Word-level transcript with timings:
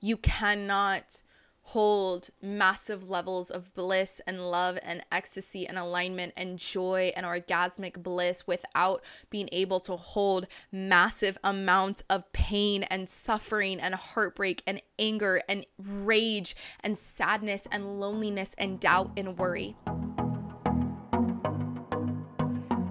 You 0.00 0.16
cannot 0.16 1.22
hold 1.62 2.30
massive 2.40 3.10
levels 3.10 3.50
of 3.50 3.74
bliss 3.74 4.22
and 4.26 4.50
love 4.50 4.78
and 4.82 5.04
ecstasy 5.12 5.66
and 5.66 5.76
alignment 5.76 6.32
and 6.34 6.58
joy 6.58 7.12
and 7.14 7.26
orgasmic 7.26 8.02
bliss 8.02 8.46
without 8.46 9.04
being 9.28 9.50
able 9.52 9.78
to 9.80 9.94
hold 9.94 10.46
massive 10.72 11.36
amounts 11.44 12.02
of 12.08 12.32
pain 12.32 12.84
and 12.84 13.06
suffering 13.06 13.80
and 13.80 13.94
heartbreak 13.94 14.62
and 14.66 14.80
anger 14.98 15.42
and 15.46 15.66
rage 15.78 16.56
and 16.80 16.96
sadness 16.96 17.66
and 17.70 18.00
loneliness 18.00 18.54
and 18.56 18.80
doubt 18.80 19.10
and 19.14 19.36
worry. 19.36 19.76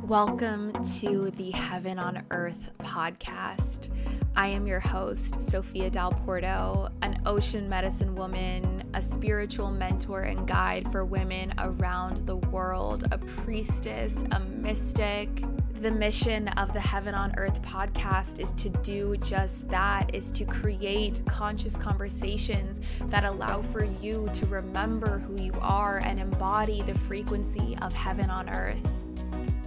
Welcome 0.08 0.71
to 1.00 1.32
the 1.32 1.52
Heaven 1.52 2.00
on 2.00 2.24
Earth 2.32 2.71
podcast. 2.80 3.89
I 4.38 4.48
am 4.48 4.66
your 4.66 4.80
host, 4.80 5.42
Sophia 5.42 5.89
Dal 5.89 6.14
Porto, 6.14 6.88
an 7.02 7.21
ocean 7.26 7.68
medicine 7.68 8.16
woman, 8.16 8.89
a 8.93 9.01
spiritual 9.01 9.70
mentor 9.70 10.21
and 10.21 10.48
guide 10.48 10.89
for 10.93 11.04
women 11.04 11.54
around 11.57 12.25
the 12.25 12.38
world, 12.38 13.04
a 13.12 13.18
priestess, 13.18 14.24
a 14.32 14.39
mystic. 14.39 15.43
The 15.82 15.92
mission 15.92 16.48
of 16.48 16.71
the 16.71 16.79
Heaven 16.79 17.14
on 17.14 17.37
Earth 17.37 17.62
podcast 17.62 18.39
is 18.39 18.54
to 18.54 18.70
do 18.70 19.18
just 19.18 19.68
that, 19.68 20.15
is 20.15 20.32
to 20.32 20.46
create 20.46 21.21
conscious 21.28 21.76
conversations 21.76 22.79
that 23.07 23.26
allow 23.26 23.62
for 23.62 23.84
you 23.84 24.29
to 24.32 24.46
remember 24.46 25.20
who 25.20 25.43
you 25.43 25.54
are 25.60 25.98
and 25.98 26.18
embody 26.18 26.82
the 26.84 26.96
frequency 26.98 27.78
of 27.82 27.92
heaven 27.92 28.29
on 28.29 28.50
earth 28.50 28.87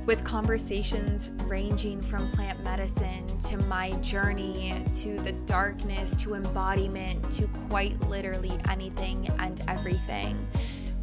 with 0.07 0.25
conversations 0.25 1.31
ranging 1.45 2.01
from 2.01 2.29
plant 2.31 2.63
medicine 2.65 3.27
to 3.39 3.57
my 3.59 3.91
journey 4.01 4.83
to 4.91 5.21
the 5.21 5.33
darkness 5.45 6.15
to 6.17 6.35
embodiment 6.35 7.31
to 7.31 7.47
quite 7.69 7.99
literally 8.09 8.59
anything 8.69 9.29
and 9.39 9.63
everything. 9.69 10.49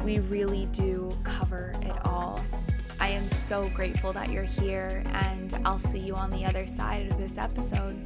We 0.02 0.18
really 0.18 0.66
do 0.66 1.16
cover 1.22 1.72
it 1.82 2.04
all. 2.04 2.44
I 3.00 3.08
am 3.08 3.28
so 3.28 3.68
grateful 3.70 4.12
that 4.12 4.30
you're 4.30 4.42
here, 4.42 5.04
and 5.06 5.54
I'll 5.64 5.78
see 5.78 6.00
you 6.00 6.14
on 6.14 6.30
the 6.30 6.44
other 6.44 6.66
side 6.66 7.10
of 7.10 7.20
this 7.20 7.38
episode. 7.38 7.96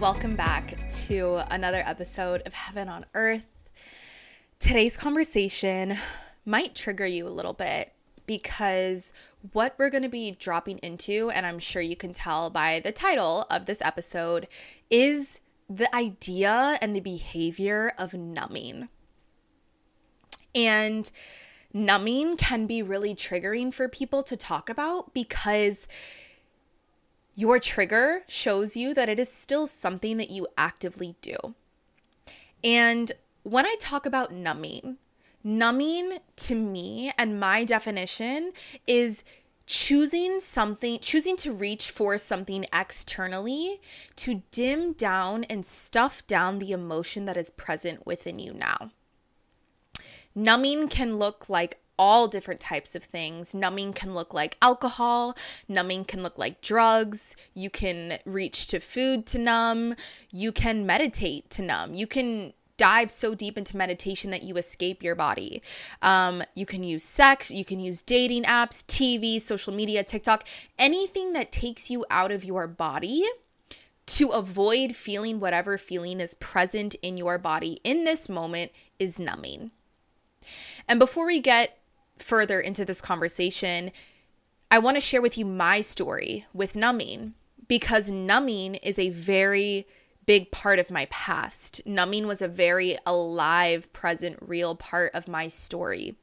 Welcome 0.00 0.34
back 0.34 0.76
to 1.06 1.42
another 1.52 1.84
episode 1.86 2.42
of 2.44 2.54
Heaven 2.54 2.88
on 2.88 3.06
Earth. 3.14 3.46
Today's 4.62 4.96
conversation 4.96 5.98
might 6.46 6.76
trigger 6.76 7.04
you 7.04 7.26
a 7.26 7.30
little 7.30 7.52
bit 7.52 7.92
because 8.26 9.12
what 9.50 9.74
we're 9.76 9.90
going 9.90 10.04
to 10.04 10.08
be 10.08 10.30
dropping 10.30 10.78
into, 10.78 11.30
and 11.30 11.44
I'm 11.44 11.58
sure 11.58 11.82
you 11.82 11.96
can 11.96 12.12
tell 12.12 12.48
by 12.48 12.78
the 12.78 12.92
title 12.92 13.44
of 13.50 13.66
this 13.66 13.82
episode, 13.82 14.46
is 14.88 15.40
the 15.68 15.92
idea 15.92 16.78
and 16.80 16.94
the 16.94 17.00
behavior 17.00 17.92
of 17.98 18.14
numbing. 18.14 18.88
And 20.54 21.10
numbing 21.72 22.36
can 22.36 22.68
be 22.68 22.84
really 22.84 23.16
triggering 23.16 23.74
for 23.74 23.88
people 23.88 24.22
to 24.22 24.36
talk 24.36 24.68
about 24.68 25.12
because 25.12 25.88
your 27.34 27.58
trigger 27.58 28.22
shows 28.28 28.76
you 28.76 28.94
that 28.94 29.08
it 29.08 29.18
is 29.18 29.30
still 29.30 29.66
something 29.66 30.18
that 30.18 30.30
you 30.30 30.46
actively 30.56 31.16
do. 31.20 31.56
And 32.62 33.10
when 33.42 33.66
I 33.66 33.76
talk 33.80 34.06
about 34.06 34.32
numbing, 34.32 34.98
numbing 35.42 36.18
to 36.36 36.54
me 36.54 37.12
and 37.18 37.40
my 37.40 37.64
definition 37.64 38.52
is 38.86 39.24
choosing 39.66 40.40
something, 40.40 40.98
choosing 41.00 41.36
to 41.36 41.52
reach 41.52 41.90
for 41.90 42.18
something 42.18 42.66
externally 42.72 43.80
to 44.16 44.42
dim 44.50 44.92
down 44.92 45.44
and 45.44 45.64
stuff 45.64 46.26
down 46.26 46.58
the 46.58 46.72
emotion 46.72 47.24
that 47.26 47.36
is 47.36 47.50
present 47.50 48.06
within 48.06 48.38
you 48.38 48.52
now. 48.52 48.90
Numbing 50.34 50.88
can 50.88 51.18
look 51.18 51.48
like 51.48 51.78
all 51.98 52.26
different 52.26 52.58
types 52.58 52.94
of 52.94 53.04
things. 53.04 53.54
Numbing 53.54 53.92
can 53.92 54.14
look 54.14 54.32
like 54.34 54.56
alcohol, 54.62 55.36
numbing 55.68 56.04
can 56.04 56.22
look 56.22 56.38
like 56.38 56.60
drugs. 56.60 57.36
You 57.54 57.70
can 57.70 58.18
reach 58.24 58.66
to 58.68 58.80
food 58.80 59.26
to 59.26 59.38
numb, 59.38 59.94
you 60.32 60.52
can 60.52 60.86
meditate 60.86 61.50
to 61.50 61.62
numb. 61.62 61.94
You 61.94 62.06
can 62.06 62.54
dive 62.82 63.12
so 63.12 63.32
deep 63.32 63.56
into 63.56 63.76
meditation 63.76 64.32
that 64.32 64.42
you 64.42 64.56
escape 64.56 65.04
your 65.04 65.14
body. 65.14 65.62
Um, 66.02 66.42
you 66.56 66.66
can 66.66 66.82
use 66.82 67.04
sex, 67.04 67.48
you 67.48 67.64
can 67.64 67.78
use 67.78 68.02
dating 68.02 68.42
apps, 68.42 68.84
TV, 68.84 69.40
social 69.40 69.72
media, 69.72 70.02
TikTok, 70.02 70.42
anything 70.80 71.32
that 71.32 71.52
takes 71.52 71.92
you 71.92 72.04
out 72.10 72.32
of 72.32 72.42
your 72.42 72.66
body 72.66 73.24
to 74.06 74.30
avoid 74.30 74.96
feeling 74.96 75.38
whatever 75.38 75.78
feeling 75.78 76.18
is 76.18 76.34
present 76.34 76.96
in 77.02 77.16
your 77.16 77.38
body 77.38 77.80
in 77.84 78.02
this 78.02 78.28
moment 78.28 78.72
is 78.98 79.16
numbing. 79.16 79.70
And 80.88 80.98
before 80.98 81.26
we 81.26 81.38
get 81.38 81.78
further 82.18 82.58
into 82.58 82.84
this 82.84 83.00
conversation, 83.00 83.92
I 84.72 84.80
want 84.80 84.96
to 84.96 85.00
share 85.00 85.22
with 85.22 85.38
you 85.38 85.44
my 85.44 85.82
story 85.82 86.46
with 86.52 86.74
numbing 86.74 87.34
because 87.68 88.10
numbing 88.10 88.74
is 88.74 88.98
a 88.98 89.10
very 89.10 89.86
big 90.26 90.50
part 90.50 90.78
of 90.78 90.90
my 90.90 91.06
past. 91.06 91.80
Numbing 91.86 92.26
was 92.26 92.42
a 92.42 92.48
very 92.48 92.96
alive, 93.06 93.92
present, 93.92 94.38
real 94.40 94.74
part 94.74 95.14
of 95.14 95.28
my 95.28 95.48
story. 95.48 96.16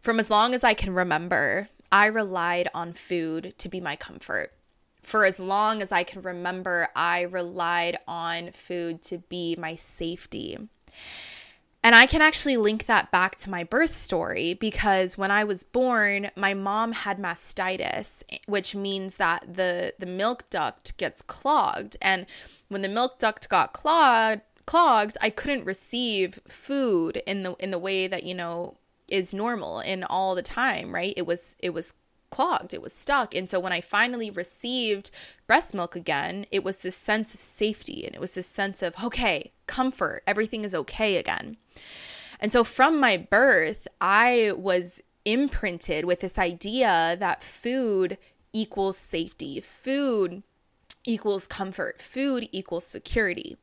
From 0.00 0.18
as 0.18 0.30
long 0.30 0.54
as 0.54 0.64
I 0.64 0.74
can 0.74 0.94
remember, 0.94 1.68
I 1.90 2.06
relied 2.06 2.68
on 2.74 2.92
food 2.92 3.54
to 3.58 3.68
be 3.68 3.80
my 3.80 3.96
comfort. 3.96 4.52
For 5.02 5.24
as 5.24 5.38
long 5.38 5.80
as 5.80 5.90
I 5.90 6.02
can 6.02 6.20
remember, 6.22 6.88
I 6.94 7.22
relied 7.22 7.98
on 8.06 8.50
food 8.52 9.00
to 9.02 9.18
be 9.18 9.56
my 9.56 9.74
safety. 9.74 10.58
And 11.82 11.94
I 11.94 12.06
can 12.06 12.20
actually 12.20 12.56
link 12.56 12.86
that 12.86 13.10
back 13.12 13.36
to 13.36 13.50
my 13.50 13.62
birth 13.62 13.94
story 13.94 14.54
because 14.54 15.16
when 15.16 15.30
I 15.30 15.44
was 15.44 15.62
born, 15.62 16.30
my 16.36 16.52
mom 16.52 16.92
had 16.92 17.18
mastitis, 17.18 18.24
which 18.46 18.74
means 18.74 19.16
that 19.16 19.54
the 19.54 19.94
the 19.98 20.06
milk 20.06 20.50
duct 20.50 20.96
gets 20.96 21.22
clogged 21.22 21.96
and 22.02 22.26
when 22.68 22.82
the 22.82 22.88
milk 22.88 23.18
duct 23.18 23.48
got 23.48 23.72
clogged, 23.72 24.42
clogs, 24.66 25.16
I 25.20 25.30
couldn't 25.30 25.64
receive 25.64 26.40
food 26.46 27.22
in 27.26 27.42
the 27.42 27.54
in 27.54 27.70
the 27.70 27.78
way 27.78 28.06
that, 28.06 28.24
you 28.24 28.34
know, 28.34 28.76
is 29.08 29.32
normal 29.32 29.80
in 29.80 30.04
all 30.04 30.34
the 30.34 30.42
time, 30.42 30.94
right? 30.94 31.14
It 31.16 31.26
was 31.26 31.56
it 31.60 31.70
was 31.70 31.94
clogged, 32.30 32.74
it 32.74 32.82
was 32.82 32.92
stuck. 32.92 33.34
And 33.34 33.48
so 33.48 33.58
when 33.60 33.72
I 33.72 33.80
finally 33.80 34.30
received 34.30 35.10
breast 35.46 35.74
milk 35.74 35.96
again, 35.96 36.46
it 36.50 36.64
was 36.64 36.82
this 36.82 36.96
sense 36.96 37.34
of 37.34 37.40
safety 37.40 38.04
and 38.04 38.14
it 38.14 38.20
was 38.20 38.34
this 38.34 38.46
sense 38.46 38.82
of, 38.82 38.94
okay, 39.02 39.52
comfort, 39.66 40.22
everything 40.26 40.64
is 40.64 40.74
okay 40.74 41.16
again. 41.16 41.56
And 42.40 42.52
so 42.52 42.64
from 42.64 43.00
my 43.00 43.16
birth, 43.16 43.88
I 44.00 44.52
was 44.56 45.02
imprinted 45.24 46.04
with 46.04 46.20
this 46.20 46.38
idea 46.38 47.16
that 47.18 47.42
food 47.42 48.18
equals 48.52 48.96
safety. 48.96 49.60
Food 49.60 50.42
equals 51.04 51.46
comfort, 51.46 52.00
food 52.00 52.48
equals 52.52 52.86
security. 52.86 53.56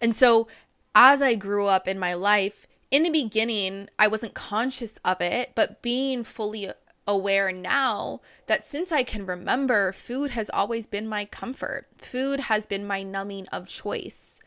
And 0.00 0.14
so 0.14 0.48
as 0.94 1.22
I 1.22 1.34
grew 1.34 1.66
up 1.66 1.86
in 1.88 1.98
my 1.98 2.14
life, 2.14 2.66
in 2.90 3.02
the 3.02 3.10
beginning, 3.10 3.88
I 3.98 4.06
wasn't 4.06 4.34
conscious 4.34 4.98
of 5.04 5.20
it, 5.20 5.52
but 5.54 5.82
being 5.82 6.22
fully 6.22 6.70
aware 7.06 7.52
now 7.52 8.20
that 8.46 8.66
since 8.66 8.92
I 8.92 9.02
can 9.02 9.26
remember, 9.26 9.92
food 9.92 10.30
has 10.30 10.50
always 10.50 10.86
been 10.86 11.06
my 11.06 11.24
comfort. 11.24 11.86
Food 11.98 12.40
has 12.40 12.66
been 12.66 12.86
my 12.86 13.02
numbing 13.02 13.46
of 13.48 13.68
choice. 13.68 14.40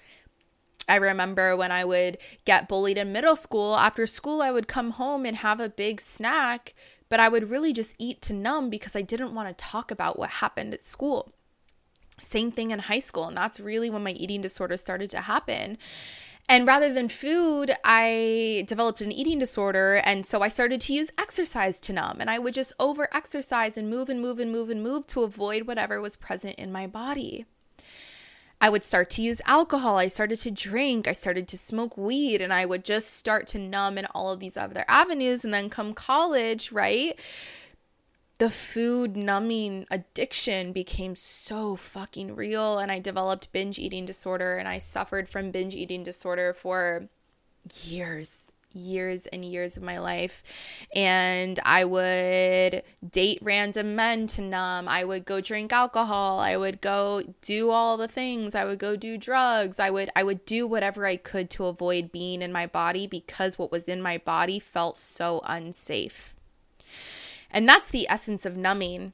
I 0.89 0.95
remember 0.95 1.55
when 1.55 1.71
I 1.71 1.83
would 1.83 2.17
get 2.45 2.69
bullied 2.69 2.97
in 2.97 3.11
middle 3.11 3.35
school, 3.35 3.75
after 3.75 4.07
school, 4.07 4.41
I 4.41 4.51
would 4.51 4.67
come 4.67 4.91
home 4.91 5.25
and 5.25 5.37
have 5.37 5.59
a 5.59 5.69
big 5.69 5.99
snack, 5.99 6.73
but 7.09 7.19
I 7.19 7.27
would 7.27 7.49
really 7.49 7.73
just 7.73 7.95
eat 7.97 8.21
to 8.23 8.33
numb 8.33 8.69
because 8.69 8.95
I 8.95 9.01
didn't 9.01 9.35
want 9.35 9.49
to 9.49 9.63
talk 9.63 9.91
about 9.91 10.17
what 10.17 10.29
happened 10.29 10.73
at 10.73 10.83
school. 10.83 11.33
Same 12.19 12.51
thing 12.51 12.71
in 12.71 12.79
high 12.79 12.99
school, 12.99 13.25
and 13.25 13.37
that's 13.37 13.59
really 13.59 13.89
when 13.89 14.03
my 14.03 14.11
eating 14.11 14.41
disorder 14.41 14.77
started 14.77 15.09
to 15.11 15.21
happen. 15.21 15.77
And 16.49 16.65
rather 16.65 16.93
than 16.93 17.09
food, 17.09 17.75
I 17.83 18.63
developed 18.67 19.01
an 19.01 19.11
eating 19.11 19.37
disorder. 19.37 19.95
And 19.95 20.25
so 20.25 20.41
I 20.41 20.47
started 20.47 20.79
to 20.81 20.93
use 20.93 21.11
exercise 21.17 21.79
to 21.81 21.93
numb. 21.93 22.21
And 22.21 22.29
I 22.29 22.39
would 22.39 22.53
just 22.53 22.71
over 22.79 23.09
exercise 23.13 23.77
and 23.77 23.89
move 23.89 24.07
and 24.07 24.21
move 24.21 24.39
and 24.39 24.51
move 24.51 24.69
and 24.69 24.81
move 24.81 25.07
to 25.07 25.23
avoid 25.23 25.67
whatever 25.67 25.99
was 25.99 26.15
present 26.15 26.55
in 26.55 26.71
my 26.71 26.87
body. 26.87 27.45
I 28.61 28.69
would 28.69 28.85
start 28.85 29.09
to 29.11 29.21
use 29.21 29.41
alcohol. 29.45 29.97
I 29.97 30.07
started 30.07 30.37
to 30.39 30.51
drink. 30.51 31.05
I 31.05 31.13
started 31.13 31.49
to 31.49 31.57
smoke 31.57 31.97
weed. 31.97 32.41
And 32.41 32.53
I 32.53 32.65
would 32.65 32.85
just 32.85 33.13
start 33.13 33.45
to 33.47 33.59
numb 33.59 33.97
in 33.97 34.05
all 34.05 34.31
of 34.31 34.39
these 34.39 34.55
other 34.55 34.85
avenues. 34.87 35.43
And 35.43 35.53
then 35.53 35.69
come 35.69 35.93
college, 35.93 36.71
right? 36.71 37.19
The 38.39 38.49
food 38.49 39.17
numbing 39.17 39.85
addiction 39.89 40.71
became 40.71 41.15
so 41.15 41.75
fucking 41.75 42.35
real 42.35 42.77
and 42.77 42.91
I 42.91 42.99
developed 42.99 43.51
binge 43.51 43.79
eating 43.79 44.05
disorder 44.05 44.55
and 44.55 44.67
I 44.67 44.77
suffered 44.77 45.27
from 45.27 45.51
binge 45.51 45.75
eating 45.75 46.03
disorder 46.03 46.53
for 46.53 47.09
years 47.83 48.51
years 48.77 49.25
and 49.27 49.43
years 49.43 49.77
of 49.77 49.83
my 49.83 49.97
life. 49.97 50.43
And 50.95 51.59
I 51.65 51.83
would 51.83 52.83
date 53.09 53.39
random 53.41 53.95
men 53.95 54.27
to 54.27 54.41
numb. 54.41 54.87
I 54.87 55.03
would 55.03 55.25
go 55.25 55.41
drink 55.41 55.73
alcohol. 55.73 56.39
I 56.39 56.55
would 56.57 56.81
go 56.81 57.23
do 57.41 57.71
all 57.71 57.97
the 57.97 58.07
things. 58.07 58.55
I 58.55 58.65
would 58.65 58.79
go 58.79 58.95
do 58.95 59.17
drugs. 59.17 59.79
I 59.79 59.89
would 59.89 60.09
I 60.15 60.23
would 60.23 60.45
do 60.45 60.67
whatever 60.67 61.05
I 61.05 61.15
could 61.15 61.49
to 61.51 61.65
avoid 61.65 62.11
being 62.11 62.41
in 62.41 62.51
my 62.51 62.67
body 62.67 63.07
because 63.07 63.57
what 63.57 63.71
was 63.71 63.85
in 63.85 64.01
my 64.01 64.17
body 64.17 64.59
felt 64.59 64.97
so 64.97 65.41
unsafe. 65.43 66.35
And 67.57 67.67
that's 67.67 67.89
the 67.89 68.07
essence 68.07 68.45
of 68.45 68.55
numbing. 68.55 69.13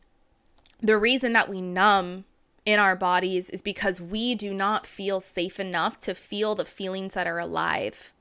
The 0.81 0.97
reason 0.97 1.31
that 1.31 1.47
we 1.47 1.61
numb 1.61 2.25
in 2.65 2.77
our 2.77 2.95
bodies 2.95 3.49
is 3.49 3.61
because 3.61 4.01
we 4.01 4.35
do 4.35 4.53
not 4.53 4.85
feel 4.85 5.21
safe 5.21 5.59
enough 5.59 5.97
to 6.01 6.13
feel 6.13 6.55
the 6.55 6.65
feelings 6.65 7.13
that 7.13 7.27
are 7.27 7.39
alive 7.39 8.13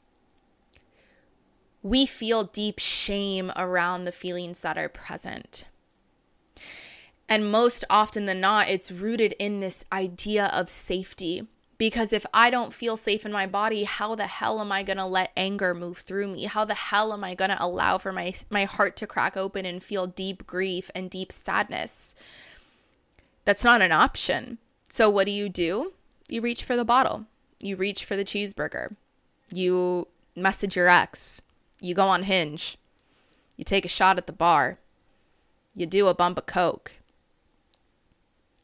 we 1.82 2.06
feel 2.06 2.44
deep 2.44 2.78
shame 2.78 3.50
around 3.56 4.04
the 4.04 4.12
feelings 4.12 4.62
that 4.62 4.78
are 4.78 4.88
present. 4.88 5.64
And 7.28 7.50
most 7.50 7.84
often 7.90 8.26
than 8.26 8.40
not, 8.40 8.68
it's 8.68 8.92
rooted 8.92 9.34
in 9.38 9.60
this 9.60 9.84
idea 9.92 10.46
of 10.52 10.70
safety. 10.70 11.46
Because 11.82 12.12
if 12.12 12.24
I 12.32 12.48
don't 12.48 12.72
feel 12.72 12.96
safe 12.96 13.26
in 13.26 13.32
my 13.32 13.44
body, 13.44 13.82
how 13.82 14.14
the 14.14 14.28
hell 14.28 14.60
am 14.60 14.70
I 14.70 14.84
going 14.84 14.98
to 14.98 15.04
let 15.04 15.32
anger 15.36 15.74
move 15.74 15.98
through 15.98 16.28
me? 16.28 16.44
How 16.44 16.64
the 16.64 16.76
hell 16.76 17.12
am 17.12 17.24
I 17.24 17.34
going 17.34 17.50
to 17.50 17.60
allow 17.60 17.98
for 17.98 18.12
my, 18.12 18.34
my 18.50 18.66
heart 18.66 18.94
to 18.98 19.06
crack 19.08 19.36
open 19.36 19.66
and 19.66 19.82
feel 19.82 20.06
deep 20.06 20.46
grief 20.46 20.92
and 20.94 21.10
deep 21.10 21.32
sadness? 21.32 22.14
That's 23.44 23.64
not 23.64 23.82
an 23.82 23.90
option. 23.90 24.58
So, 24.90 25.10
what 25.10 25.26
do 25.26 25.32
you 25.32 25.48
do? 25.48 25.92
You 26.28 26.40
reach 26.40 26.62
for 26.62 26.76
the 26.76 26.84
bottle, 26.84 27.26
you 27.58 27.74
reach 27.74 28.04
for 28.04 28.14
the 28.14 28.24
cheeseburger, 28.24 28.94
you 29.52 30.06
message 30.36 30.76
your 30.76 30.86
ex, 30.86 31.42
you 31.80 31.96
go 31.96 32.06
on 32.06 32.22
Hinge. 32.22 32.78
You 33.56 33.64
take 33.64 33.84
a 33.84 33.88
shot 33.88 34.18
at 34.18 34.28
the 34.28 34.32
bar. 34.32 34.78
You 35.74 35.86
do 35.86 36.06
a 36.06 36.14
bump 36.14 36.38
of 36.38 36.46
Coke. 36.46 36.92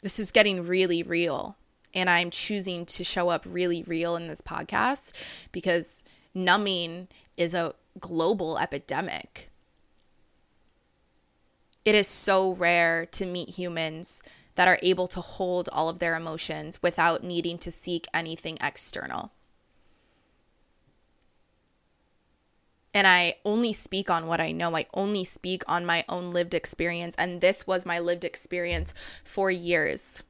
This 0.02 0.20
is 0.20 0.30
getting 0.30 0.64
really 0.64 1.02
real. 1.02 1.56
And 1.98 2.08
I'm 2.08 2.30
choosing 2.30 2.86
to 2.86 3.04
show 3.04 3.28
up 3.28 3.44
really 3.44 3.82
real 3.82 4.16
in 4.16 4.28
this 4.28 4.40
podcast 4.40 5.12
because 5.52 6.04
numbing 6.32 7.08
is 7.36 7.54
a 7.54 7.74
global 7.98 8.58
epidemic. 8.58 9.50
It 11.84 11.94
is 11.94 12.06
so 12.06 12.52
rare 12.52 13.06
to 13.06 13.26
meet 13.26 13.50
humans 13.50 14.22
that 14.54 14.68
are 14.68 14.78
able 14.82 15.08
to 15.08 15.20
hold 15.20 15.68
all 15.72 15.88
of 15.88 15.98
their 15.98 16.14
emotions 16.14 16.82
without 16.82 17.24
needing 17.24 17.58
to 17.58 17.70
seek 17.70 18.06
anything 18.12 18.58
external. 18.60 19.32
and 22.94 23.06
I 23.06 23.36
only 23.44 23.72
speak 23.72 24.10
on 24.10 24.26
what 24.26 24.40
I 24.40 24.50
know. 24.50 24.74
I 24.74 24.86
only 24.92 25.22
speak 25.22 25.62
on 25.68 25.86
my 25.86 26.04
own 26.08 26.32
lived 26.32 26.52
experience. 26.52 27.14
And 27.16 27.40
this 27.40 27.64
was 27.64 27.86
my 27.86 28.00
lived 28.00 28.24
experience 28.24 28.92
for 29.22 29.52
years. 29.52 30.24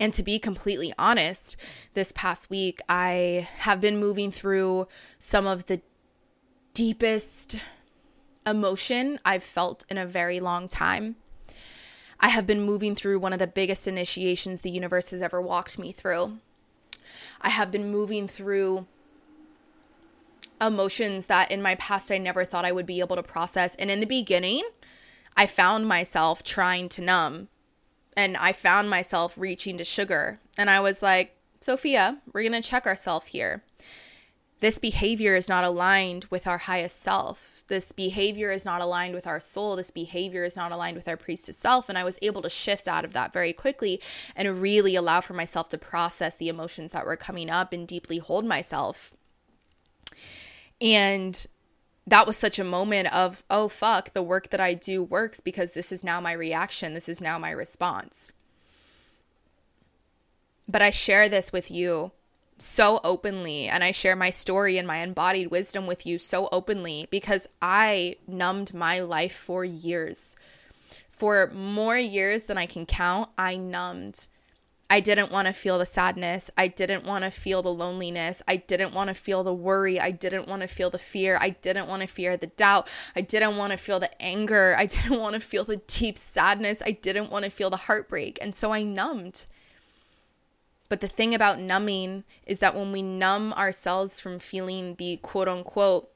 And 0.00 0.12
to 0.14 0.22
be 0.22 0.38
completely 0.38 0.92
honest, 0.98 1.56
this 1.94 2.12
past 2.12 2.50
week, 2.50 2.80
I 2.88 3.48
have 3.58 3.80
been 3.80 3.98
moving 3.98 4.32
through 4.32 4.88
some 5.18 5.46
of 5.46 5.66
the 5.66 5.80
deepest 6.74 7.56
emotion 8.46 9.20
I've 9.24 9.44
felt 9.44 9.84
in 9.88 9.98
a 9.98 10.06
very 10.06 10.40
long 10.40 10.66
time. 10.66 11.16
I 12.18 12.28
have 12.28 12.46
been 12.46 12.62
moving 12.62 12.94
through 12.94 13.18
one 13.18 13.32
of 13.32 13.38
the 13.38 13.46
biggest 13.46 13.86
initiations 13.88 14.60
the 14.60 14.70
universe 14.70 15.10
has 15.10 15.22
ever 15.22 15.40
walked 15.40 15.78
me 15.78 15.92
through. 15.92 16.38
I 17.40 17.50
have 17.50 17.70
been 17.70 17.90
moving 17.90 18.28
through 18.28 18.86
emotions 20.60 21.26
that 21.26 21.50
in 21.50 21.60
my 21.60 21.74
past 21.74 22.12
I 22.12 22.18
never 22.18 22.44
thought 22.44 22.64
I 22.64 22.72
would 22.72 22.86
be 22.86 23.00
able 23.00 23.16
to 23.16 23.22
process. 23.22 23.74
And 23.74 23.90
in 23.90 24.00
the 24.00 24.06
beginning, 24.06 24.62
I 25.36 25.46
found 25.46 25.88
myself 25.88 26.42
trying 26.44 26.88
to 26.90 27.02
numb 27.02 27.48
and 28.16 28.36
I 28.36 28.52
found 28.52 28.90
myself 28.90 29.34
reaching 29.36 29.78
to 29.78 29.84
sugar. 29.84 30.38
And 30.58 30.68
I 30.68 30.80
was 30.80 31.02
like, 31.02 31.36
Sophia, 31.60 32.18
we're 32.32 32.42
going 32.42 32.60
to 32.60 32.68
check 32.68 32.86
ourselves 32.86 33.28
here. 33.28 33.62
This 34.60 34.78
behavior 34.78 35.34
is 35.34 35.48
not 35.48 35.64
aligned 35.64 36.26
with 36.26 36.46
our 36.46 36.58
highest 36.58 37.00
self. 37.00 37.64
This 37.68 37.90
behavior 37.90 38.50
is 38.50 38.64
not 38.64 38.80
aligned 38.80 39.14
with 39.14 39.26
our 39.26 39.40
soul. 39.40 39.76
This 39.76 39.90
behavior 39.90 40.44
is 40.44 40.56
not 40.56 40.72
aligned 40.72 40.96
with 40.96 41.08
our 41.08 41.16
priestess 41.16 41.56
self. 41.56 41.88
And 41.88 41.98
I 41.98 42.04
was 42.04 42.18
able 42.22 42.42
to 42.42 42.50
shift 42.50 42.86
out 42.86 43.04
of 43.04 43.12
that 43.14 43.32
very 43.32 43.52
quickly 43.52 44.00
and 44.36 44.60
really 44.60 44.94
allow 44.94 45.20
for 45.20 45.34
myself 45.34 45.68
to 45.70 45.78
process 45.78 46.36
the 46.36 46.48
emotions 46.48 46.92
that 46.92 47.06
were 47.06 47.16
coming 47.16 47.50
up 47.50 47.72
and 47.72 47.88
deeply 47.88 48.18
hold 48.18 48.44
myself 48.44 49.12
and 50.82 51.46
that 52.06 52.26
was 52.26 52.36
such 52.36 52.58
a 52.58 52.64
moment 52.64 53.12
of, 53.12 53.44
oh, 53.48 53.68
fuck, 53.68 54.12
the 54.12 54.22
work 54.22 54.50
that 54.50 54.60
I 54.60 54.74
do 54.74 55.02
works 55.02 55.40
because 55.40 55.74
this 55.74 55.92
is 55.92 56.02
now 56.02 56.20
my 56.20 56.32
reaction. 56.32 56.94
This 56.94 57.08
is 57.08 57.20
now 57.20 57.38
my 57.38 57.50
response. 57.50 58.32
But 60.68 60.82
I 60.82 60.90
share 60.90 61.28
this 61.28 61.52
with 61.52 61.70
you 61.70 62.12
so 62.58 63.00
openly, 63.02 63.66
and 63.66 63.82
I 63.82 63.92
share 63.92 64.16
my 64.16 64.30
story 64.30 64.78
and 64.78 64.86
my 64.86 64.98
embodied 64.98 65.50
wisdom 65.50 65.86
with 65.86 66.06
you 66.06 66.18
so 66.18 66.48
openly 66.52 67.08
because 67.10 67.48
I 67.60 68.16
numbed 68.26 68.72
my 68.72 69.00
life 69.00 69.34
for 69.34 69.64
years. 69.64 70.36
For 71.10 71.50
more 71.54 71.98
years 71.98 72.44
than 72.44 72.58
I 72.58 72.66
can 72.66 72.86
count, 72.86 73.30
I 73.36 73.56
numbed 73.56 74.26
I 74.92 75.00
didn't 75.00 75.32
want 75.32 75.46
to 75.46 75.54
feel 75.54 75.78
the 75.78 75.86
sadness. 75.86 76.50
I 76.54 76.68
didn't 76.68 77.06
want 77.06 77.24
to 77.24 77.30
feel 77.30 77.62
the 77.62 77.72
loneliness. 77.72 78.42
I 78.46 78.56
didn't 78.56 78.92
want 78.92 79.08
to 79.08 79.14
feel 79.14 79.42
the 79.42 79.54
worry. 79.54 79.98
I 79.98 80.10
didn't 80.10 80.46
want 80.46 80.60
to 80.60 80.68
feel 80.68 80.90
the 80.90 80.98
fear. 80.98 81.38
I 81.40 81.48
didn't 81.48 81.88
want 81.88 82.02
to 82.02 82.06
fear 82.06 82.36
the 82.36 82.48
doubt. 82.48 82.86
I 83.16 83.22
didn't 83.22 83.56
want 83.56 83.70
to 83.70 83.78
feel 83.78 83.98
the 83.98 84.22
anger. 84.22 84.74
I 84.78 84.84
didn't 84.84 85.18
want 85.18 85.32
to 85.32 85.40
feel 85.40 85.64
the 85.64 85.78
deep 85.78 86.18
sadness. 86.18 86.82
I 86.84 86.90
didn't 86.90 87.30
want 87.30 87.46
to 87.46 87.50
feel 87.50 87.70
the 87.70 87.78
heartbreak. 87.78 88.38
And 88.42 88.54
so 88.54 88.70
I 88.70 88.82
numbed. 88.82 89.46
But 90.90 91.00
the 91.00 91.08
thing 91.08 91.34
about 91.34 91.58
numbing 91.58 92.24
is 92.44 92.58
that 92.58 92.74
when 92.74 92.92
we 92.92 93.00
numb 93.00 93.54
ourselves 93.54 94.20
from 94.20 94.38
feeling 94.38 94.96
the 94.96 95.16
quote 95.22 95.48
unquote 95.48 96.10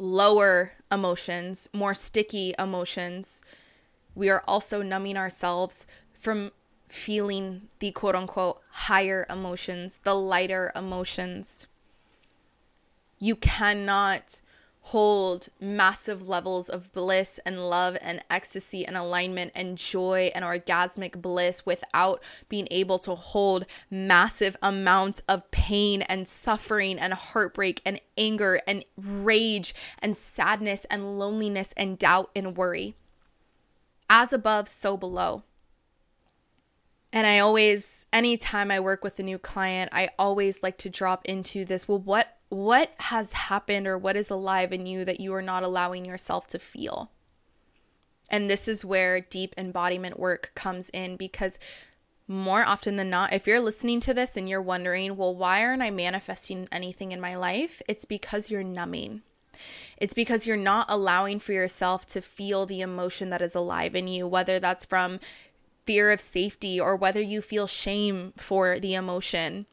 lower 0.00 0.72
emotions, 0.90 1.68
more 1.72 1.94
sticky 1.94 2.54
emotions, 2.58 3.44
we 4.16 4.28
are 4.28 4.42
also 4.48 4.82
numbing 4.82 5.16
ourselves 5.16 5.86
from 6.18 6.50
feeling 6.90 7.68
the 7.78 7.90
quote 7.92 8.14
unquote 8.14 8.60
higher 8.70 9.26
emotions, 9.30 10.00
the 10.02 10.14
lighter 10.14 10.72
emotions. 10.74 11.66
You 13.18 13.36
cannot 13.36 14.40
hold 14.82 15.48
massive 15.60 16.26
levels 16.26 16.68
of 16.68 16.90
bliss 16.92 17.38
and 17.44 17.68
love 17.68 17.96
and 18.00 18.24
ecstasy 18.30 18.84
and 18.84 18.96
alignment 18.96 19.52
and 19.54 19.76
joy 19.76 20.32
and 20.34 20.44
orgasmic 20.44 21.20
bliss 21.20 21.66
without 21.66 22.22
being 22.48 22.66
able 22.70 22.98
to 22.98 23.14
hold 23.14 23.66
massive 23.90 24.56
amounts 24.62 25.20
of 25.28 25.48
pain 25.50 26.02
and 26.02 26.26
suffering 26.26 26.98
and 26.98 27.12
heartbreak 27.12 27.82
and 27.84 28.00
anger 28.16 28.60
and 28.66 28.84
rage 28.96 29.74
and 30.00 30.16
sadness 30.16 30.86
and 30.90 31.18
loneliness 31.18 31.74
and 31.76 31.98
doubt 31.98 32.30
and 32.34 32.56
worry. 32.56 32.96
As 34.08 34.32
above, 34.32 34.66
so 34.66 34.96
below. 34.96 35.44
And 37.12 37.26
I 37.26 37.40
always 37.40 38.06
anytime 38.12 38.70
I 38.70 38.80
work 38.80 39.02
with 39.02 39.18
a 39.18 39.24
new 39.24 39.38
client, 39.38 39.90
I 39.92 40.10
always 40.18 40.62
like 40.62 40.78
to 40.78 40.90
drop 40.90 41.24
into 41.24 41.64
this, 41.64 41.88
well 41.88 41.98
what 41.98 42.36
what 42.48 42.92
has 42.98 43.32
happened 43.32 43.86
or 43.86 43.96
what 43.96 44.16
is 44.16 44.30
alive 44.30 44.72
in 44.72 44.86
you 44.86 45.04
that 45.04 45.20
you 45.20 45.32
are 45.34 45.42
not 45.42 45.62
allowing 45.62 46.04
yourself 46.04 46.46
to 46.48 46.58
feel? 46.58 47.10
And 48.28 48.48
this 48.48 48.68
is 48.68 48.84
where 48.84 49.20
deep 49.20 49.54
embodiment 49.58 50.18
work 50.18 50.52
comes 50.54 50.88
in 50.90 51.16
because 51.16 51.58
more 52.28 52.64
often 52.64 52.94
than 52.94 53.10
not, 53.10 53.32
if 53.32 53.46
you're 53.48 53.58
listening 53.58 53.98
to 54.00 54.14
this 54.14 54.36
and 54.36 54.48
you're 54.48 54.62
wondering, 54.62 55.16
well, 55.16 55.34
why 55.34 55.64
aren't 55.64 55.82
I 55.82 55.90
manifesting 55.90 56.68
anything 56.70 57.10
in 57.10 57.20
my 57.20 57.34
life? 57.34 57.82
It's 57.88 58.04
because 58.04 58.50
you're 58.50 58.62
numbing. 58.62 59.22
It's 59.96 60.14
because 60.14 60.46
you're 60.46 60.56
not 60.56 60.86
allowing 60.88 61.40
for 61.40 61.52
yourself 61.52 62.06
to 62.06 62.22
feel 62.22 62.66
the 62.66 62.80
emotion 62.82 63.30
that 63.30 63.42
is 63.42 63.56
alive 63.56 63.96
in 63.96 64.06
you, 64.06 64.28
whether 64.28 64.60
that's 64.60 64.84
from 64.84 65.18
fear 65.90 66.12
of 66.12 66.20
safety 66.20 66.78
or 66.78 66.94
whether 66.94 67.20
you 67.20 67.42
feel 67.42 67.66
shame 67.66 68.32
for 68.36 68.78
the 68.78 68.94
emotion, 68.94 69.66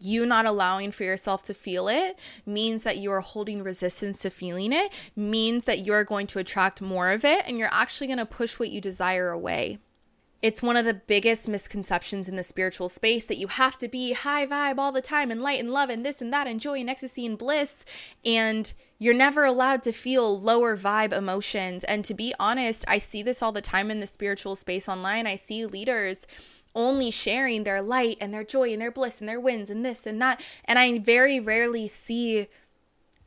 you 0.00 0.26
not 0.26 0.44
allowing 0.44 0.90
for 0.90 1.04
yourself 1.04 1.44
to 1.44 1.54
feel 1.54 1.86
it 1.86 2.18
means 2.44 2.82
that 2.82 2.96
you 2.96 3.12
are 3.12 3.20
holding 3.20 3.62
resistance 3.62 4.20
to 4.20 4.30
feeling 4.30 4.72
it, 4.72 4.92
means 5.14 5.62
that 5.62 5.86
you're 5.86 6.02
going 6.02 6.26
to 6.26 6.40
attract 6.40 6.82
more 6.82 7.12
of 7.12 7.24
it, 7.24 7.44
and 7.46 7.56
you're 7.56 7.68
actually 7.70 8.08
going 8.08 8.18
to 8.18 8.26
push 8.26 8.58
what 8.58 8.70
you 8.70 8.80
desire 8.80 9.30
away. 9.30 9.78
It's 10.46 10.62
one 10.62 10.76
of 10.76 10.84
the 10.84 10.94
biggest 10.94 11.48
misconceptions 11.48 12.28
in 12.28 12.36
the 12.36 12.44
spiritual 12.44 12.88
space 12.88 13.24
that 13.24 13.36
you 13.36 13.48
have 13.48 13.76
to 13.78 13.88
be 13.88 14.12
high 14.12 14.46
vibe 14.46 14.78
all 14.78 14.92
the 14.92 15.02
time 15.02 15.32
and 15.32 15.42
light 15.42 15.58
and 15.58 15.72
love 15.72 15.90
and 15.90 16.06
this 16.06 16.20
and 16.20 16.32
that 16.32 16.46
and 16.46 16.60
joy 16.60 16.78
and 16.78 16.88
ecstasy 16.88 17.26
and 17.26 17.36
bliss. 17.36 17.84
And 18.24 18.72
you're 19.00 19.12
never 19.12 19.44
allowed 19.44 19.82
to 19.82 19.92
feel 19.92 20.40
lower 20.40 20.76
vibe 20.76 21.12
emotions. 21.12 21.82
And 21.82 22.04
to 22.04 22.14
be 22.14 22.32
honest, 22.38 22.84
I 22.86 22.98
see 22.98 23.24
this 23.24 23.42
all 23.42 23.50
the 23.50 23.60
time 23.60 23.90
in 23.90 23.98
the 23.98 24.06
spiritual 24.06 24.54
space 24.54 24.88
online. 24.88 25.26
I 25.26 25.34
see 25.34 25.66
leaders 25.66 26.28
only 26.76 27.10
sharing 27.10 27.64
their 27.64 27.82
light 27.82 28.16
and 28.20 28.32
their 28.32 28.44
joy 28.44 28.72
and 28.72 28.80
their 28.80 28.92
bliss 28.92 29.18
and 29.18 29.28
their 29.28 29.40
wins 29.40 29.68
and 29.68 29.84
this 29.84 30.06
and 30.06 30.22
that. 30.22 30.40
And 30.64 30.78
I 30.78 31.00
very 31.00 31.40
rarely 31.40 31.88
see 31.88 32.46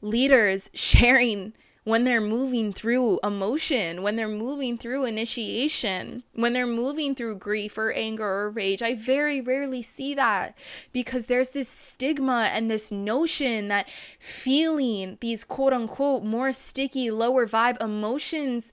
leaders 0.02 0.72
sharing 0.74 1.52
when 1.90 2.04
they're 2.04 2.22
moving 2.22 2.72
through 2.72 3.20
emotion, 3.24 4.04
when 4.04 4.16
they're 4.16 4.28
moving 4.28 4.78
through 4.78 5.06
initiation, 5.06 6.22
when 6.34 6.54
they're 6.54 6.68
moving 6.68 7.16
through 7.16 7.36
grief 7.36 7.80
or 7.80 7.92
anger 7.94 8.24
or 8.24 8.52
rage. 8.52 8.84
I 8.84 8.94
very 8.94 9.42
rarely 9.42 9.82
see 9.82 10.14
that 10.14 10.56
because 10.94 11.26
there's 11.26 11.50
this 11.50 11.68
stigma 11.68 12.52
and 12.54 12.70
this 12.70 12.92
notion 12.92 13.70
that 13.70 13.90
feeling 14.20 15.18
these 15.20 15.44
quote 15.44 15.74
unquote 15.74 16.24
more 16.24 16.52
sticky, 16.52 17.10
lower 17.10 17.48
vibe 17.48 17.82
emotions 17.82 18.72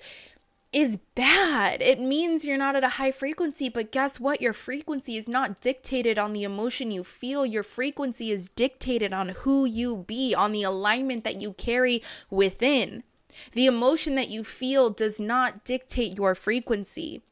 is 0.77 0.99
bad. 1.15 1.81
It 1.81 1.99
means 1.99 2.45
you're 2.45 2.59
not 2.59 2.77
at 2.77 2.85
a 2.85 2.91
high 2.91 3.11
frequency, 3.11 3.71
but 3.71 3.91
guess 3.91 4.21
what? 4.21 4.43
Your 4.43 4.53
frequency 4.53 5.17
is 5.17 5.27
not 5.27 5.63
dictated 5.63 6.19
on 6.19 6.35
the 6.35 6.45
emotion 6.45 6.91
you 6.91 7.03
feel. 7.03 7.47
Your 7.47 7.63
frequency 7.63 8.31
is 8.31 8.51
dictated 8.51 9.11
on 9.11 9.31
who 9.31 9.65
you 9.65 10.05
be, 10.07 10.35
on 10.35 10.53
the 10.53 10.65
alignment 10.65 11.25
that 11.25 11.41
you 11.41 11.55
carry 11.55 12.03
within. 12.29 13.05
The 13.53 13.65
emotion 13.65 14.17
that 14.17 14.29
you 14.29 14.45
feel 14.45 14.91
does 14.91 15.19
not 15.19 15.65
dictate 15.65 16.19
your 16.19 16.35
frequency. 16.35 17.23